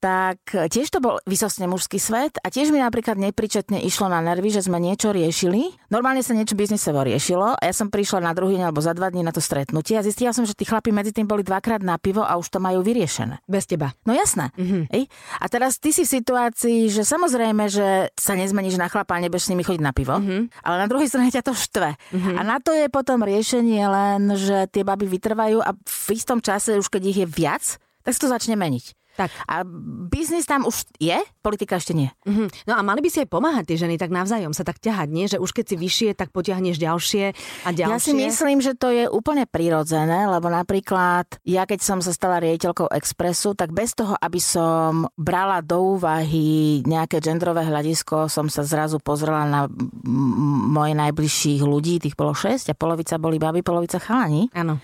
Tak 0.06 0.54
e, 0.54 0.70
tiež 0.70 0.94
to 0.94 1.02
bol 1.02 1.18
vysostne 1.26 1.66
mužský 1.66 1.98
svet 1.98 2.38
a 2.46 2.54
tiež 2.54 2.70
mi 2.70 2.78
napríklad 2.78 3.18
nepričetne 3.18 3.82
išlo 3.82 4.06
na 4.06 4.22
nervy, 4.22 4.54
že 4.54 4.62
sme 4.62 4.78
niečo 4.78 5.10
riešili. 5.10 5.74
Normálne 5.90 6.22
sa 6.22 6.38
niečo 6.38 6.54
biznisovo 6.54 7.02
riešilo 7.02 7.58
a 7.58 7.62
ja 7.66 7.74
som 7.74 7.90
prišla 7.90 8.22
na 8.22 8.38
druhý 8.38 8.62
deň 8.62 8.70
alebo 8.70 8.86
za 8.86 8.94
dva 8.94 9.10
dní 9.10 9.26
na 9.26 9.34
to 9.34 9.42
stretnutie 9.42 9.98
a 9.98 10.06
zistila 10.06 10.30
som, 10.30 10.46
že 10.46 10.54
tí 10.54 10.62
chlapi 10.62 10.94
medzi 10.94 11.10
tým 11.10 11.26
boli 11.26 11.42
dvakrát 11.42 11.82
na 11.82 11.98
pivo 11.98 12.22
a 12.22 12.38
už 12.38 12.54
to 12.54 12.62
majú 12.62 12.86
vyriešené. 12.86 13.42
Bez 13.50 13.66
teba. 13.66 13.98
No 14.06 14.14
jasné. 14.14 14.54
Mm-hmm. 14.54 14.94
Ej? 14.94 15.10
A 15.42 15.46
teraz 15.50 15.82
ty 15.82 15.90
si 15.90 16.06
v 16.06 16.14
situácii, 16.22 16.94
že 16.94 17.02
samozrejme, 17.02 17.66
že 17.66 18.14
sa 18.14 18.38
nezmeníš 18.38 18.78
na 18.78 18.94
chlapa 18.94 19.18
a 19.18 19.24
nebudeš 19.26 19.50
s 19.50 19.52
nimi 19.58 19.66
chodiť 19.66 19.82
na 19.82 19.90
pivo, 19.90 20.22
mm-hmm. 20.22 20.62
ale 20.70 20.76
na 20.78 20.86
druhej 20.86 21.10
strane 21.10 21.34
ťa 21.34 21.50
to 21.50 21.58
štve. 21.58 21.98
Mm-hmm. 21.98 22.36
A 22.38 22.42
na 22.46 22.62
to 22.62 22.78
je 22.78 22.86
potom 22.94 23.26
riešenie 23.26 23.82
len, 23.90 24.38
že 24.38 24.70
tie 24.70 24.86
baby 24.86 25.10
vytrvajú 25.18 25.66
a 25.66 25.74
v 25.74 26.08
istom 26.14 26.46
čase, 26.46 26.78
už 26.78 26.94
keď 26.94 27.02
ich 27.10 27.18
je 27.26 27.28
viac, 27.28 27.82
tak 28.06 28.14
sa 28.14 28.22
to 28.22 28.30
začne 28.30 28.54
meniť. 28.54 29.05
Tak. 29.16 29.32
A 29.48 29.64
biznis 30.12 30.44
tam 30.44 30.68
už 30.68 30.88
je, 31.00 31.16
politika 31.40 31.80
ešte 31.80 31.96
nie. 31.96 32.12
Mhm. 32.28 32.52
No 32.68 32.76
a 32.76 32.82
mali 32.84 33.00
by 33.00 33.10
si 33.12 33.24
aj 33.24 33.30
pomáhať 33.32 33.64
tie 33.72 33.78
ženy 33.88 33.96
tak 33.96 34.12
navzájom 34.12 34.52
sa 34.52 34.68
tak 34.68 34.80
ťahať, 34.80 35.08
nie? 35.12 35.26
Že 35.32 35.40
už 35.40 35.52
keď 35.56 35.66
si 35.72 35.76
vyššie, 35.80 36.10
tak 36.20 36.36
potiahneš 36.36 36.78
ďalšie 36.78 37.26
a 37.64 37.70
ďalšie. 37.72 37.96
Ja 37.96 38.00
si 38.00 38.14
myslím, 38.14 38.60
že 38.60 38.76
to 38.76 38.92
je 38.92 39.08
úplne 39.08 39.48
prirodzené, 39.48 40.28
lebo 40.28 40.52
napríklad 40.52 41.40
ja 41.48 41.64
keď 41.64 41.80
som 41.80 42.00
sa 42.04 42.12
stala 42.12 42.44
riaditeľkou 42.44 42.92
Expressu, 42.92 43.56
tak 43.56 43.72
bez 43.72 43.96
toho, 43.96 44.20
aby 44.20 44.40
som 44.40 45.08
brala 45.16 45.64
do 45.64 45.96
úvahy 45.96 46.84
nejaké 46.84 47.24
genderové 47.24 47.64
hľadisko, 47.64 48.28
som 48.28 48.52
sa 48.52 48.68
zrazu 48.68 49.00
pozrela 49.00 49.48
na 49.48 49.62
moje 50.06 50.94
najbližších 50.98 51.62
ľudí, 51.64 52.04
tých 52.04 52.20
bolo 52.20 52.36
6 52.36 52.72
a 52.72 52.76
polovica 52.76 53.16
boli 53.16 53.40
baby, 53.40 53.62
polovica 53.64 53.98
chalani, 53.98 54.52
Áno. 54.52 54.80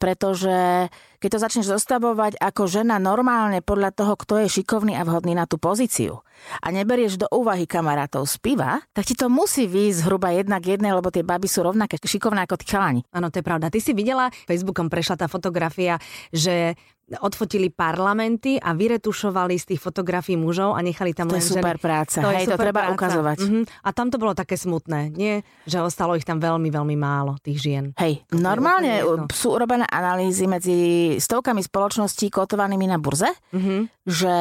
pretože 0.00 0.88
keď 1.24 1.40
to 1.40 1.40
začneš 1.40 1.66
zostavovať 1.72 2.36
ako 2.36 2.68
žena 2.68 3.00
normálne 3.00 3.64
podľa 3.64 3.96
toho, 3.96 4.12
kto 4.12 4.44
je 4.44 4.60
šikovný 4.60 4.92
a 4.92 5.08
vhodný 5.08 5.32
na 5.32 5.48
tú 5.48 5.56
pozíciu 5.56 6.20
a 6.60 6.68
neberieš 6.68 7.16
do 7.16 7.24
úvahy 7.32 7.64
kamarátov 7.64 8.28
z 8.28 8.36
piva, 8.44 8.84
tak 8.92 9.08
ti 9.08 9.16
to 9.16 9.32
musí 9.32 9.64
výjsť 9.64 10.04
zhruba 10.04 10.36
jedna 10.36 10.60
k 10.60 10.76
jednej, 10.76 10.92
lebo 10.92 11.08
tie 11.08 11.24
baby 11.24 11.48
sú 11.48 11.64
rovnaké 11.64 11.96
šikovné 11.96 12.44
ako 12.44 12.60
tí 12.60 12.68
chalani. 12.68 13.00
Áno, 13.08 13.32
to 13.32 13.40
je 13.40 13.46
pravda. 13.46 13.72
Ty 13.72 13.80
si 13.80 13.96
videla, 13.96 14.28
Facebookom 14.44 14.92
prešla 14.92 15.24
tá 15.24 15.26
fotografia, 15.30 15.96
že 16.28 16.76
odfotili 17.14 17.68
parlamenty 17.68 18.56
a 18.56 18.72
vyretušovali 18.72 19.54
z 19.54 19.64
tých 19.66 19.80
fotografií 19.80 20.34
mužov 20.34 20.72
a 20.72 20.80
nechali 20.80 21.12
tam 21.12 21.28
To 21.28 21.36
len 21.36 21.42
je 21.42 21.48
super 21.50 21.76
ženy. 21.76 21.82
práca. 21.82 22.18
Hej, 22.26 22.46
to 22.46 22.56
treba 22.56 22.88
ukazovať. 22.90 23.38
Mhm. 23.40 23.60
A 23.80 23.88
tam 23.90 24.08
to 24.08 24.16
bolo 24.16 24.32
také 24.32 24.54
smutné, 24.54 25.10
nie? 25.10 25.44
Že 25.64 25.84
ostalo 25.84 26.14
ich 26.14 26.22
tam 26.22 26.38
veľmi, 26.38 26.68
veľmi 26.68 26.94
málo, 26.94 27.36
tých 27.38 27.60
žien. 27.60 27.84
Hej, 27.94 28.24
je 28.24 28.34
normálne 28.34 29.04
sú 29.30 29.52
urobené 29.52 29.84
analýzy 29.84 30.44
medzi 30.44 30.76
stovkami 31.16 31.60
spoločností 31.60 32.28
kotovanými 32.28 32.86
na 32.86 32.96
burze, 32.96 33.28
Mhm. 33.50 34.00
že 34.02 34.34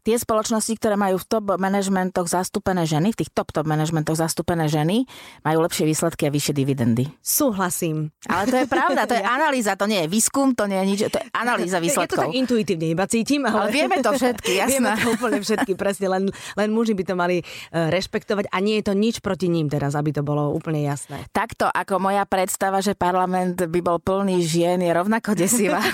tie 0.00 0.16
spoločnosti, 0.16 0.74
ktoré 0.74 0.94
majú 0.94 1.16
v 1.16 1.26
top 1.28 1.54
manažmentoch 1.54 2.26
zastúpené 2.26 2.82
ženy, 2.82 3.10
v 3.10 3.18
tých 3.18 3.30
top 3.30 3.50
top 3.50 3.64
manažmentoch 3.64 4.14
zastúpené 4.14 4.66
ženy, 4.66 5.06
majú 5.40 5.58
lepšie 5.60 5.84
výsledky 5.84 6.26
a 6.26 6.30
vyššie 6.30 6.52
dividendy. 6.52 7.04
Súhlasím. 7.18 8.10
Ale 8.24 8.44
to 8.44 8.56
je 8.56 8.66
pravda, 8.66 9.04
to 9.04 9.14
je 9.14 9.22
analýza, 9.38 9.74
to 9.74 9.86
nie 9.86 10.02
je 10.02 10.08
výskum, 10.08 10.52
to 10.52 10.66
nie 10.66 10.74
je 10.74 10.86
nič, 10.86 11.00
to 11.08 11.18
je 11.18 11.26
analýza 11.32 11.78
Je 12.08 12.10
to 12.10 12.16
výsledkov. 12.16 12.32
tak 12.32 12.40
intuitívne 12.40 12.86
iba 12.88 13.04
cítim, 13.04 13.44
ale... 13.44 13.68
Ale 13.68 13.70
vieme 13.70 13.96
to 14.00 14.10
všetky, 14.16 14.52
Vieme 14.64 14.88
jasné. 14.96 15.04
to 15.04 15.08
úplne 15.12 15.38
všetky, 15.44 15.72
presne, 15.76 16.06
len, 16.08 16.22
len 16.56 16.68
muži 16.72 16.96
by 16.96 17.04
to 17.04 17.14
mali 17.14 17.36
e, 17.38 17.44
rešpektovať 17.70 18.48
a 18.48 18.56
nie 18.64 18.80
je 18.80 18.84
to 18.88 18.94
nič 18.96 19.20
proti 19.20 19.52
ním 19.52 19.68
teraz, 19.68 19.92
aby 19.92 20.16
to 20.16 20.24
bolo 20.24 20.48
úplne 20.56 20.80
jasné. 20.80 21.20
Takto 21.30 21.68
ako 21.68 22.00
moja 22.00 22.24
predstava, 22.24 22.80
že 22.80 22.96
parlament 22.96 23.60
by 23.60 23.80
bol 23.84 24.00
plný 24.00 24.40
žien, 24.40 24.80
je 24.80 24.88
rovnako 24.88 25.36
desivá. 25.36 25.84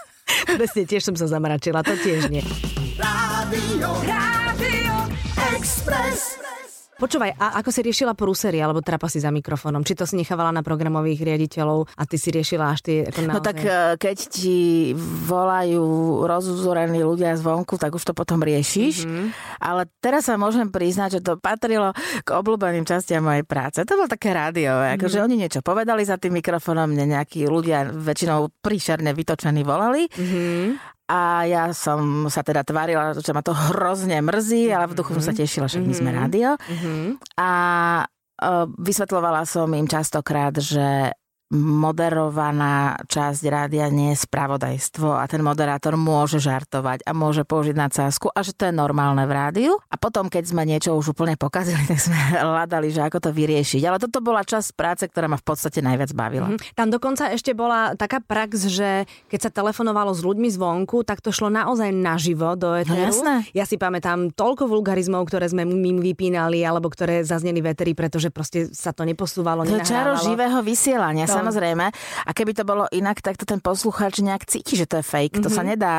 Presne, 0.58 0.86
tiež 0.86 1.02
som 1.02 1.18
sa 1.18 1.26
zamračila, 1.26 1.82
to 1.82 1.98
tiež 1.98 2.30
nie. 2.30 2.46
Rádio, 2.98 3.90
Rádio 4.06 4.94
Express. 5.54 6.38
Počúvaj, 6.96 7.36
a 7.36 7.60
ako 7.60 7.68
si 7.68 7.80
riešila 7.84 8.16
prúsery 8.16 8.56
alebo 8.56 8.80
trapasy 8.80 9.20
za 9.20 9.28
mikrofónom? 9.28 9.84
Či 9.84 10.00
to 10.00 10.08
si 10.08 10.16
nechávala 10.16 10.48
na 10.48 10.64
programových 10.64 11.28
riaditeľov 11.28 11.92
a 11.92 12.02
ty 12.08 12.16
si 12.16 12.32
riešila 12.32 12.72
až 12.72 12.80
tie... 12.88 12.96
Ako 13.12 13.20
No 13.20 13.36
naozaj... 13.36 13.44
tak 13.44 13.58
e, 13.60 13.70
keď 14.00 14.16
ti 14.32 14.58
volajú 15.28 15.84
rozuzorení 16.24 17.04
ľudia 17.04 17.36
zvonku, 17.36 17.76
tak 17.76 17.92
už 17.92 18.00
to 18.00 18.12
potom 18.16 18.40
riešiš. 18.40 19.04
Mm-hmm. 19.04 19.26
Ale 19.60 19.92
teraz 20.00 20.24
sa 20.24 20.40
môžem 20.40 20.72
priznať, 20.72 21.20
že 21.20 21.24
to 21.24 21.36
patrilo 21.36 21.92
k 22.24 22.28
obľúbeným 22.32 22.88
častiam 22.88 23.28
mojej 23.28 23.44
práce. 23.44 23.84
To 23.84 23.92
bolo 23.92 24.08
také 24.08 24.32
rádiové, 24.32 24.96
mm-hmm. 24.96 24.96
akože 24.96 25.18
oni 25.20 25.36
niečo 25.36 25.60
povedali 25.60 26.00
za 26.00 26.16
tým 26.16 26.40
mikrofónom, 26.40 26.88
mne 26.88 27.12
nejakí 27.12 27.44
ľudia 27.44 27.92
väčšinou 27.92 28.48
príšerne 28.64 29.12
vytočení 29.12 29.68
volali. 29.68 30.08
Mhm. 30.16 30.95
A 31.06 31.46
ja 31.46 31.70
som 31.70 32.26
sa 32.26 32.42
teda 32.42 32.66
tvárila, 32.66 33.14
že 33.14 33.30
ma 33.30 33.38
to 33.38 33.54
hrozne 33.54 34.18
mrzí, 34.18 34.74
ale 34.74 34.90
v 34.90 34.96
duchu 34.98 35.14
som 35.14 35.22
sa 35.22 35.34
tešila, 35.34 35.70
že 35.70 35.78
my 35.78 35.94
sme 35.94 36.10
rádio. 36.10 36.58
Mhm. 36.66 37.22
A 37.38 37.50
e, 38.02 38.46
vysvetľovala 38.74 39.46
som 39.46 39.70
im 39.70 39.86
častokrát, 39.86 40.58
že 40.58 41.14
moderovaná 41.54 42.98
časť 43.06 43.42
rádia 43.46 43.86
nie 43.86 44.10
je 44.14 44.26
spravodajstvo 44.26 45.14
a 45.14 45.24
ten 45.30 45.46
moderátor 45.46 45.94
môže 45.94 46.42
žartovať 46.42 47.06
a 47.06 47.14
môže 47.14 47.46
použiť 47.46 47.76
na 47.78 47.86
cásku 47.86 48.26
a 48.34 48.42
že 48.42 48.50
to 48.50 48.66
je 48.66 48.74
normálne 48.74 49.22
v 49.22 49.32
rádiu. 49.32 49.72
A 49.86 49.94
potom, 49.94 50.26
keď 50.26 50.42
sme 50.42 50.66
niečo 50.66 50.98
už 50.98 51.14
úplne 51.14 51.38
pokazili, 51.38 51.78
tak 51.90 52.02
sme 52.02 52.18
hľadali, 52.34 52.90
že 52.90 53.06
ako 53.06 53.18
to 53.22 53.30
vyriešiť. 53.30 53.82
Ale 53.86 54.02
toto 54.02 54.18
bola 54.18 54.42
časť 54.42 54.74
práce, 54.74 55.06
ktorá 55.06 55.30
ma 55.30 55.38
v 55.38 55.46
podstate 55.46 55.78
najviac 55.86 56.10
bavila. 56.18 56.50
Mm-hmm. 56.50 56.74
Tam 56.74 56.90
dokonca 56.90 57.30
ešte 57.30 57.54
bola 57.54 57.94
taká 57.94 58.18
prax, 58.18 58.66
že 58.66 59.06
keď 59.30 59.40
sa 59.46 59.50
telefonovalo 59.54 60.10
s 60.18 60.26
ľuďmi 60.26 60.50
zvonku, 60.50 61.06
tak 61.06 61.22
to 61.22 61.30
šlo 61.30 61.46
naozaj 61.46 61.94
naživo 61.94 62.58
do 62.58 62.74
eteru. 62.74 63.14
No, 63.22 63.46
ja 63.54 63.62
si 63.62 63.78
pamätám 63.78 64.34
toľko 64.34 64.66
vulgarizmov, 64.66 65.30
ktoré 65.30 65.46
sme 65.46 65.62
mým 65.62 66.02
vypínali 66.02 66.66
alebo 66.66 66.90
ktoré 66.90 67.22
zazneli 67.22 67.62
v 67.62 67.70
eteri, 67.70 67.92
pretože 67.94 68.34
proste 68.34 68.66
sa 68.74 68.90
to 68.90 69.06
neposúvalo, 69.06 69.62
To 69.62 69.78
čaro 69.86 70.18
živého 70.18 70.58
vysielania, 70.66 71.28
to... 71.28 71.35
samozrejme. 71.42 71.86
A 72.26 72.30
keby 72.32 72.52
to 72.56 72.64
bolo 72.64 72.84
inak, 72.90 73.20
tak 73.20 73.36
to 73.36 73.44
ten 73.44 73.60
poslucháč 73.60 74.24
nejak 74.24 74.48
cíti, 74.48 74.76
že 74.76 74.88
to 74.88 75.00
je 75.00 75.04
fake. 75.04 75.38
Mm-hmm. 75.38 75.44
To 75.46 75.50
sa 75.52 75.62
mhm. 75.62 75.68
nedá 75.74 75.94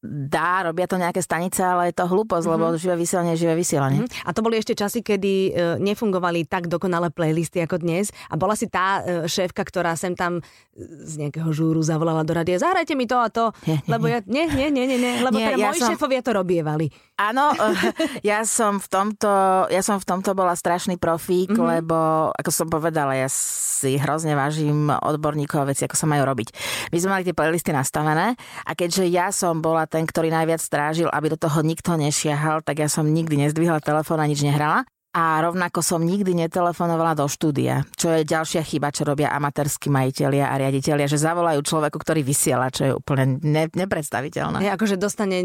dá, 0.00 0.64
robia 0.64 0.88
to 0.88 0.96
nejaké 0.96 1.20
stanice, 1.20 1.60
ale 1.60 1.92
je 1.92 2.00
to 2.00 2.08
hlúposť, 2.08 2.48
mm-hmm. 2.48 2.62
lebo 2.72 2.80
živé 2.80 2.96
vysielanie 2.96 3.36
živé 3.36 3.52
vysielanie. 3.52 4.00
Mm-hmm. 4.00 4.24
A 4.24 4.30
to 4.32 4.40
boli 4.40 4.56
ešte 4.56 4.72
časy, 4.72 5.04
kedy 5.04 5.32
e, 5.32 5.50
nefungovali 5.76 6.48
tak 6.48 6.72
dokonale 6.72 7.12
playlisty 7.12 7.60
ako 7.60 7.84
dnes 7.84 8.08
a 8.32 8.40
bola 8.40 8.56
si 8.56 8.64
tá 8.72 9.04
e, 9.04 9.28
šéfka, 9.28 9.60
ktorá 9.60 9.92
sem 10.00 10.16
tam 10.16 10.40
z 10.80 11.20
nejakého 11.20 11.52
žúru 11.52 11.84
zavolala 11.84 12.24
do 12.24 12.32
radia, 12.32 12.56
zahrajte 12.56 12.96
mi 12.96 13.04
to 13.04 13.20
a 13.20 13.28
to, 13.28 13.52
nie, 13.68 13.76
nie, 13.76 13.90
lebo 13.92 14.04
ja, 14.08 14.24
nie, 14.24 14.48
nie, 14.48 14.68
nie, 14.72 14.88
nie, 14.88 14.96
nie 14.96 15.12
lebo 15.20 15.36
nie, 15.36 15.52
teda 15.52 15.60
ja 15.60 15.68
moji 15.68 15.80
som... 15.84 15.88
šéfovia 15.92 16.20
to 16.24 16.32
robievali. 16.32 16.88
Áno, 17.20 17.52
ja 18.30 18.40
som 18.48 18.80
v 18.80 18.88
tomto, 18.88 19.28
ja 19.68 19.84
som 19.84 20.00
v 20.00 20.08
tomto 20.08 20.32
bola 20.32 20.56
strašný 20.56 20.96
profík, 20.96 21.52
mm-hmm. 21.52 21.70
lebo 21.76 22.32
ako 22.32 22.48
som 22.48 22.72
povedala, 22.72 23.20
ja 23.20 23.28
si 23.28 24.00
hrozne 24.00 24.32
vážim 24.32 24.88
odborníkov 24.88 25.60
a 25.60 25.68
veci, 25.68 25.84
ako 25.84 25.96
sa 26.00 26.08
majú 26.08 26.24
robiť. 26.24 26.48
My 26.88 26.96
sme 26.96 27.10
mali 27.20 27.26
tie 27.28 27.36
playlisty 27.36 27.76
nastavené 27.76 28.32
a 28.64 28.72
keďže 28.72 29.04
ja 29.12 29.28
som 29.28 29.60
bola 29.60 29.89
ten, 29.90 30.06
ktorý 30.06 30.30
najviac 30.30 30.62
strážil, 30.62 31.10
aby 31.10 31.34
do 31.34 31.38
toho 31.38 31.60
nikto 31.66 31.98
nešiahal, 31.98 32.62
tak 32.62 32.80
ja 32.80 32.88
som 32.88 33.10
nikdy 33.10 33.34
nezdvihla 33.42 33.82
telefón 33.82 34.22
a 34.22 34.30
nič 34.30 34.46
nehrala. 34.46 34.86
A 35.10 35.42
rovnako 35.42 35.82
som 35.82 35.98
nikdy 35.98 36.38
netelefonovala 36.38 37.18
do 37.18 37.26
štúdia, 37.26 37.82
čo 37.98 38.14
je 38.14 38.22
ďalšia 38.22 38.62
chyba, 38.62 38.94
čo 38.94 39.02
robia 39.02 39.34
amatérski 39.34 39.90
majiteľia 39.90 40.46
a 40.46 40.54
riaditeľia, 40.54 41.10
že 41.10 41.18
zavolajú 41.18 41.58
človeku, 41.66 41.98
ktorý 41.98 42.22
vysiela, 42.22 42.70
čo 42.70 42.82
je 42.86 42.92
úplne 42.94 43.42
ne, 43.42 43.66
nepredstaviteľné. 43.74 44.62
Je 44.62 44.70
akože 44.70 44.94
dostane... 44.94 45.42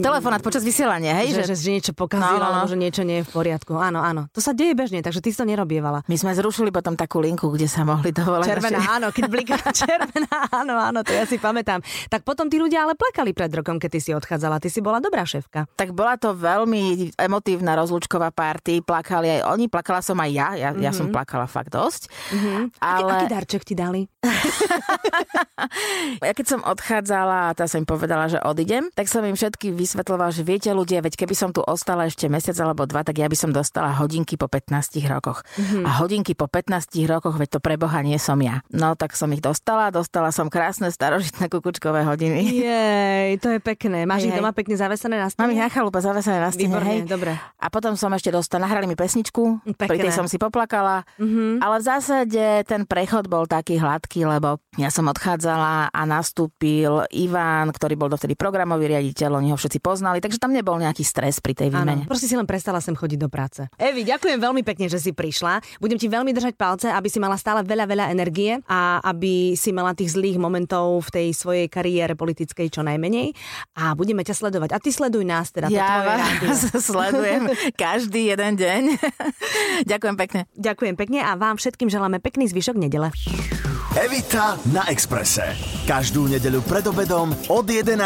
Telefonát 0.00 0.40
počas 0.40 0.64
vysielania, 0.64 1.12
hej? 1.20 1.36
Že, 1.36 1.52
že, 1.52 1.56
že 1.60 1.70
niečo 1.76 1.92
pokazilo, 1.92 2.40
no, 2.40 2.48
no. 2.48 2.56
alebo 2.64 2.72
že 2.72 2.80
niečo 2.80 3.04
nie 3.04 3.20
je 3.20 3.28
v 3.28 3.30
poriadku. 3.36 3.76
Áno, 3.76 4.00
áno. 4.00 4.32
To 4.32 4.40
sa 4.40 4.56
deje 4.56 4.72
bežne, 4.72 5.04
takže 5.04 5.20
ty 5.20 5.28
si 5.28 5.36
to 5.36 5.44
nerobievala. 5.44 6.00
My 6.08 6.16
sme 6.16 6.32
zrušili 6.32 6.72
potom 6.72 6.96
takú 6.96 7.20
linku, 7.20 7.52
kde 7.52 7.68
sa 7.68 7.84
mohli 7.84 8.16
dovolať. 8.16 8.48
Červená, 8.48 8.80
naši... 8.80 8.96
áno, 8.96 9.06
keď 9.12 9.24
blika 9.28 9.60
červená, 9.84 10.36
áno, 10.56 10.74
áno, 10.80 11.04
to 11.04 11.12
ja 11.12 11.28
si 11.28 11.36
pamätám. 11.36 11.84
Tak 12.08 12.24
potom 12.24 12.48
tí 12.48 12.56
ľudia 12.56 12.88
ale 12.88 12.96
plakali 12.96 13.36
pred 13.36 13.52
rokom, 13.52 13.76
keď 13.76 13.90
ty 13.92 14.00
si 14.00 14.10
odchádzala. 14.16 14.56
Ty 14.56 14.72
si 14.72 14.80
bola 14.80 15.04
dobrá 15.04 15.28
šéfka. 15.28 15.68
Tak 15.76 15.92
bola 15.92 16.16
to 16.16 16.32
veľmi 16.32 17.12
emotívna 17.20 17.76
rozlúčková 17.76 18.32
party 18.32 18.80
plakali 19.02 19.28
aj 19.34 19.40
oni, 19.50 19.66
plakala 19.66 19.98
som 19.98 20.14
aj 20.22 20.30
ja, 20.30 20.48
ja, 20.54 20.70
mm-hmm. 20.70 20.86
ja 20.86 20.92
som 20.94 21.10
mhm. 21.10 21.14
plakala 21.18 21.50
fakt 21.50 21.74
dosť. 21.74 22.06
Mm-hmm. 22.06 22.62
Ale... 22.78 23.02
Aký, 23.02 23.10
aký 23.10 23.26
darček 23.34 23.62
ti 23.66 23.74
dali? 23.74 24.06
ja 26.22 26.32
keď 26.32 26.46
som 26.46 26.60
odchádzala 26.62 27.50
a 27.50 27.54
tá 27.58 27.66
som 27.66 27.82
im 27.82 27.88
povedala, 27.88 28.30
že 28.30 28.38
odídem, 28.38 28.86
tak 28.94 29.10
som 29.10 29.26
im 29.26 29.34
všetky 29.34 29.74
vysvetlovala, 29.74 30.30
že 30.30 30.46
viete 30.46 30.70
ľudia, 30.70 31.02
veď 31.02 31.18
keby 31.18 31.34
som 31.34 31.50
tu 31.50 31.66
ostala 31.66 32.06
ešte 32.06 32.30
mesiac 32.30 32.54
alebo 32.62 32.86
dva, 32.86 33.02
tak 33.02 33.18
ja 33.18 33.26
by 33.26 33.34
som 33.34 33.50
dostala 33.50 33.90
hodinky 33.98 34.38
po 34.38 34.46
15 34.46 35.02
rokoch. 35.10 35.42
Mm-hmm. 35.58 35.82
A 35.82 35.90
hodinky 35.98 36.38
po 36.38 36.46
15 36.46 36.94
rokoch, 37.10 37.34
veď 37.34 37.48
to 37.48 37.58
pre 37.58 37.74
Boha 37.74 37.98
nie 38.06 38.22
som 38.22 38.38
ja. 38.38 38.62
No 38.70 38.94
tak 38.94 39.18
som 39.18 39.34
ich 39.34 39.42
dostala, 39.42 39.90
dostala 39.90 40.30
som 40.30 40.46
krásne 40.46 40.94
starožitné 40.94 41.50
kukučkové 41.50 42.06
hodiny. 42.06 42.62
Jej, 42.62 43.42
to 43.42 43.50
je 43.50 43.58
pekné. 43.58 44.06
Máš 44.06 44.30
ich 44.30 44.36
doma 44.38 44.54
pekne 44.54 44.78
zavesené 44.78 45.18
na 45.18 45.26
stene? 45.26 45.42
Mám 45.42 45.52
ich 45.58 45.62
na 45.66 45.70
chalupe 45.72 45.98
zavesené 45.98 46.38
na 46.38 46.54
stene, 46.54 46.70
Výborné, 46.70 47.02
hej. 47.02 47.10
dobre. 47.10 47.34
A 47.58 47.66
potom 47.72 47.98
som 47.98 48.12
ešte 48.14 48.30
dostala, 48.30 48.68
nahrali 48.68 48.86
mi 48.86 48.91
pesničku, 48.94 49.74
Pekné. 49.76 49.88
pri 49.88 49.98
tej 49.98 50.12
som 50.12 50.26
si 50.28 50.36
poplakala, 50.36 51.04
mm-hmm. 51.18 51.60
ale 51.60 51.76
v 51.80 51.84
zásade 51.84 52.44
ten 52.68 52.86
prechod 52.88 53.26
bol 53.26 53.44
taký 53.48 53.78
hladký, 53.80 54.24
lebo 54.24 54.62
ja 54.80 54.88
som 54.88 55.08
odchádzala 55.10 55.92
a 55.92 56.02
nastúpil 56.08 57.04
Ivan, 57.12 57.72
ktorý 57.72 57.94
bol 57.98 58.08
dovtedy 58.08 58.38
programový 58.38 58.92
riaditeľ, 58.96 59.40
oni 59.40 59.52
ho 59.52 59.58
všetci 59.58 59.78
poznali, 59.84 60.20
takže 60.20 60.40
tam 60.40 60.56
nebol 60.56 60.80
nejaký 60.80 61.04
stres 61.04 61.40
pri 61.40 61.52
tej 61.52 61.68
výmene. 61.72 62.04
Áno, 62.04 62.10
proste 62.10 62.28
si 62.28 62.34
len 62.38 62.48
prestala 62.48 62.80
sem 62.80 62.96
chodiť 62.96 63.18
do 63.20 63.28
práce. 63.28 63.68
Evi, 63.76 64.04
ďakujem 64.04 64.38
veľmi 64.40 64.62
pekne, 64.64 64.88
že 64.88 65.00
si 65.00 65.12
prišla. 65.12 65.60
Budem 65.78 66.00
ti 66.00 66.08
veľmi 66.08 66.32
držať 66.32 66.54
palce, 66.56 66.88
aby 66.88 67.08
si 67.08 67.18
mala 67.20 67.36
stále 67.36 67.60
veľa, 67.64 67.84
veľa 67.84 68.06
energie 68.12 68.58
a 68.64 69.00
aby 69.04 69.56
si 69.56 69.70
mala 69.76 69.92
tých 69.92 70.16
zlých 70.16 70.40
momentov 70.40 71.08
v 71.08 71.20
tej 71.20 71.28
svojej 71.36 71.66
kariére 71.68 72.16
politickej 72.16 72.68
čo 72.72 72.80
najmenej. 72.80 73.32
A 73.76 73.92
budeme 73.92 74.24
ťa 74.24 74.34
sledovať. 74.36 74.70
A 74.74 74.78
ty 74.80 74.90
sleduj 74.90 75.24
nás 75.24 75.52
teda. 75.52 75.68
Ja 75.72 76.04
vás 76.04 76.72
sledujem 76.88 77.52
každý 77.76 78.32
jeden 78.32 78.56
deň. 78.82 78.98
Ďakujem 79.92 80.16
pekne. 80.18 80.40
Ďakujem 80.58 80.94
pekne 80.98 81.18
a 81.22 81.38
vám 81.38 81.56
všetkým 81.56 81.88
želáme 81.88 82.18
pekný 82.18 82.50
zvyšok 82.50 82.76
nedele. 82.78 83.14
Evita 83.92 84.56
na 84.72 84.88
Exprese. 84.88 85.52
Každú 85.84 86.24
nedeľu 86.24 86.64
pred 86.64 86.84
obedom 86.88 87.28
od 87.52 87.66
11. 87.68 88.00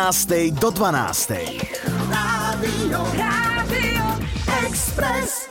do 0.59 0.69
12. 0.75 2.11
Rádio, 2.11 2.99
Rádio 3.15 4.07
Express. 4.67 5.47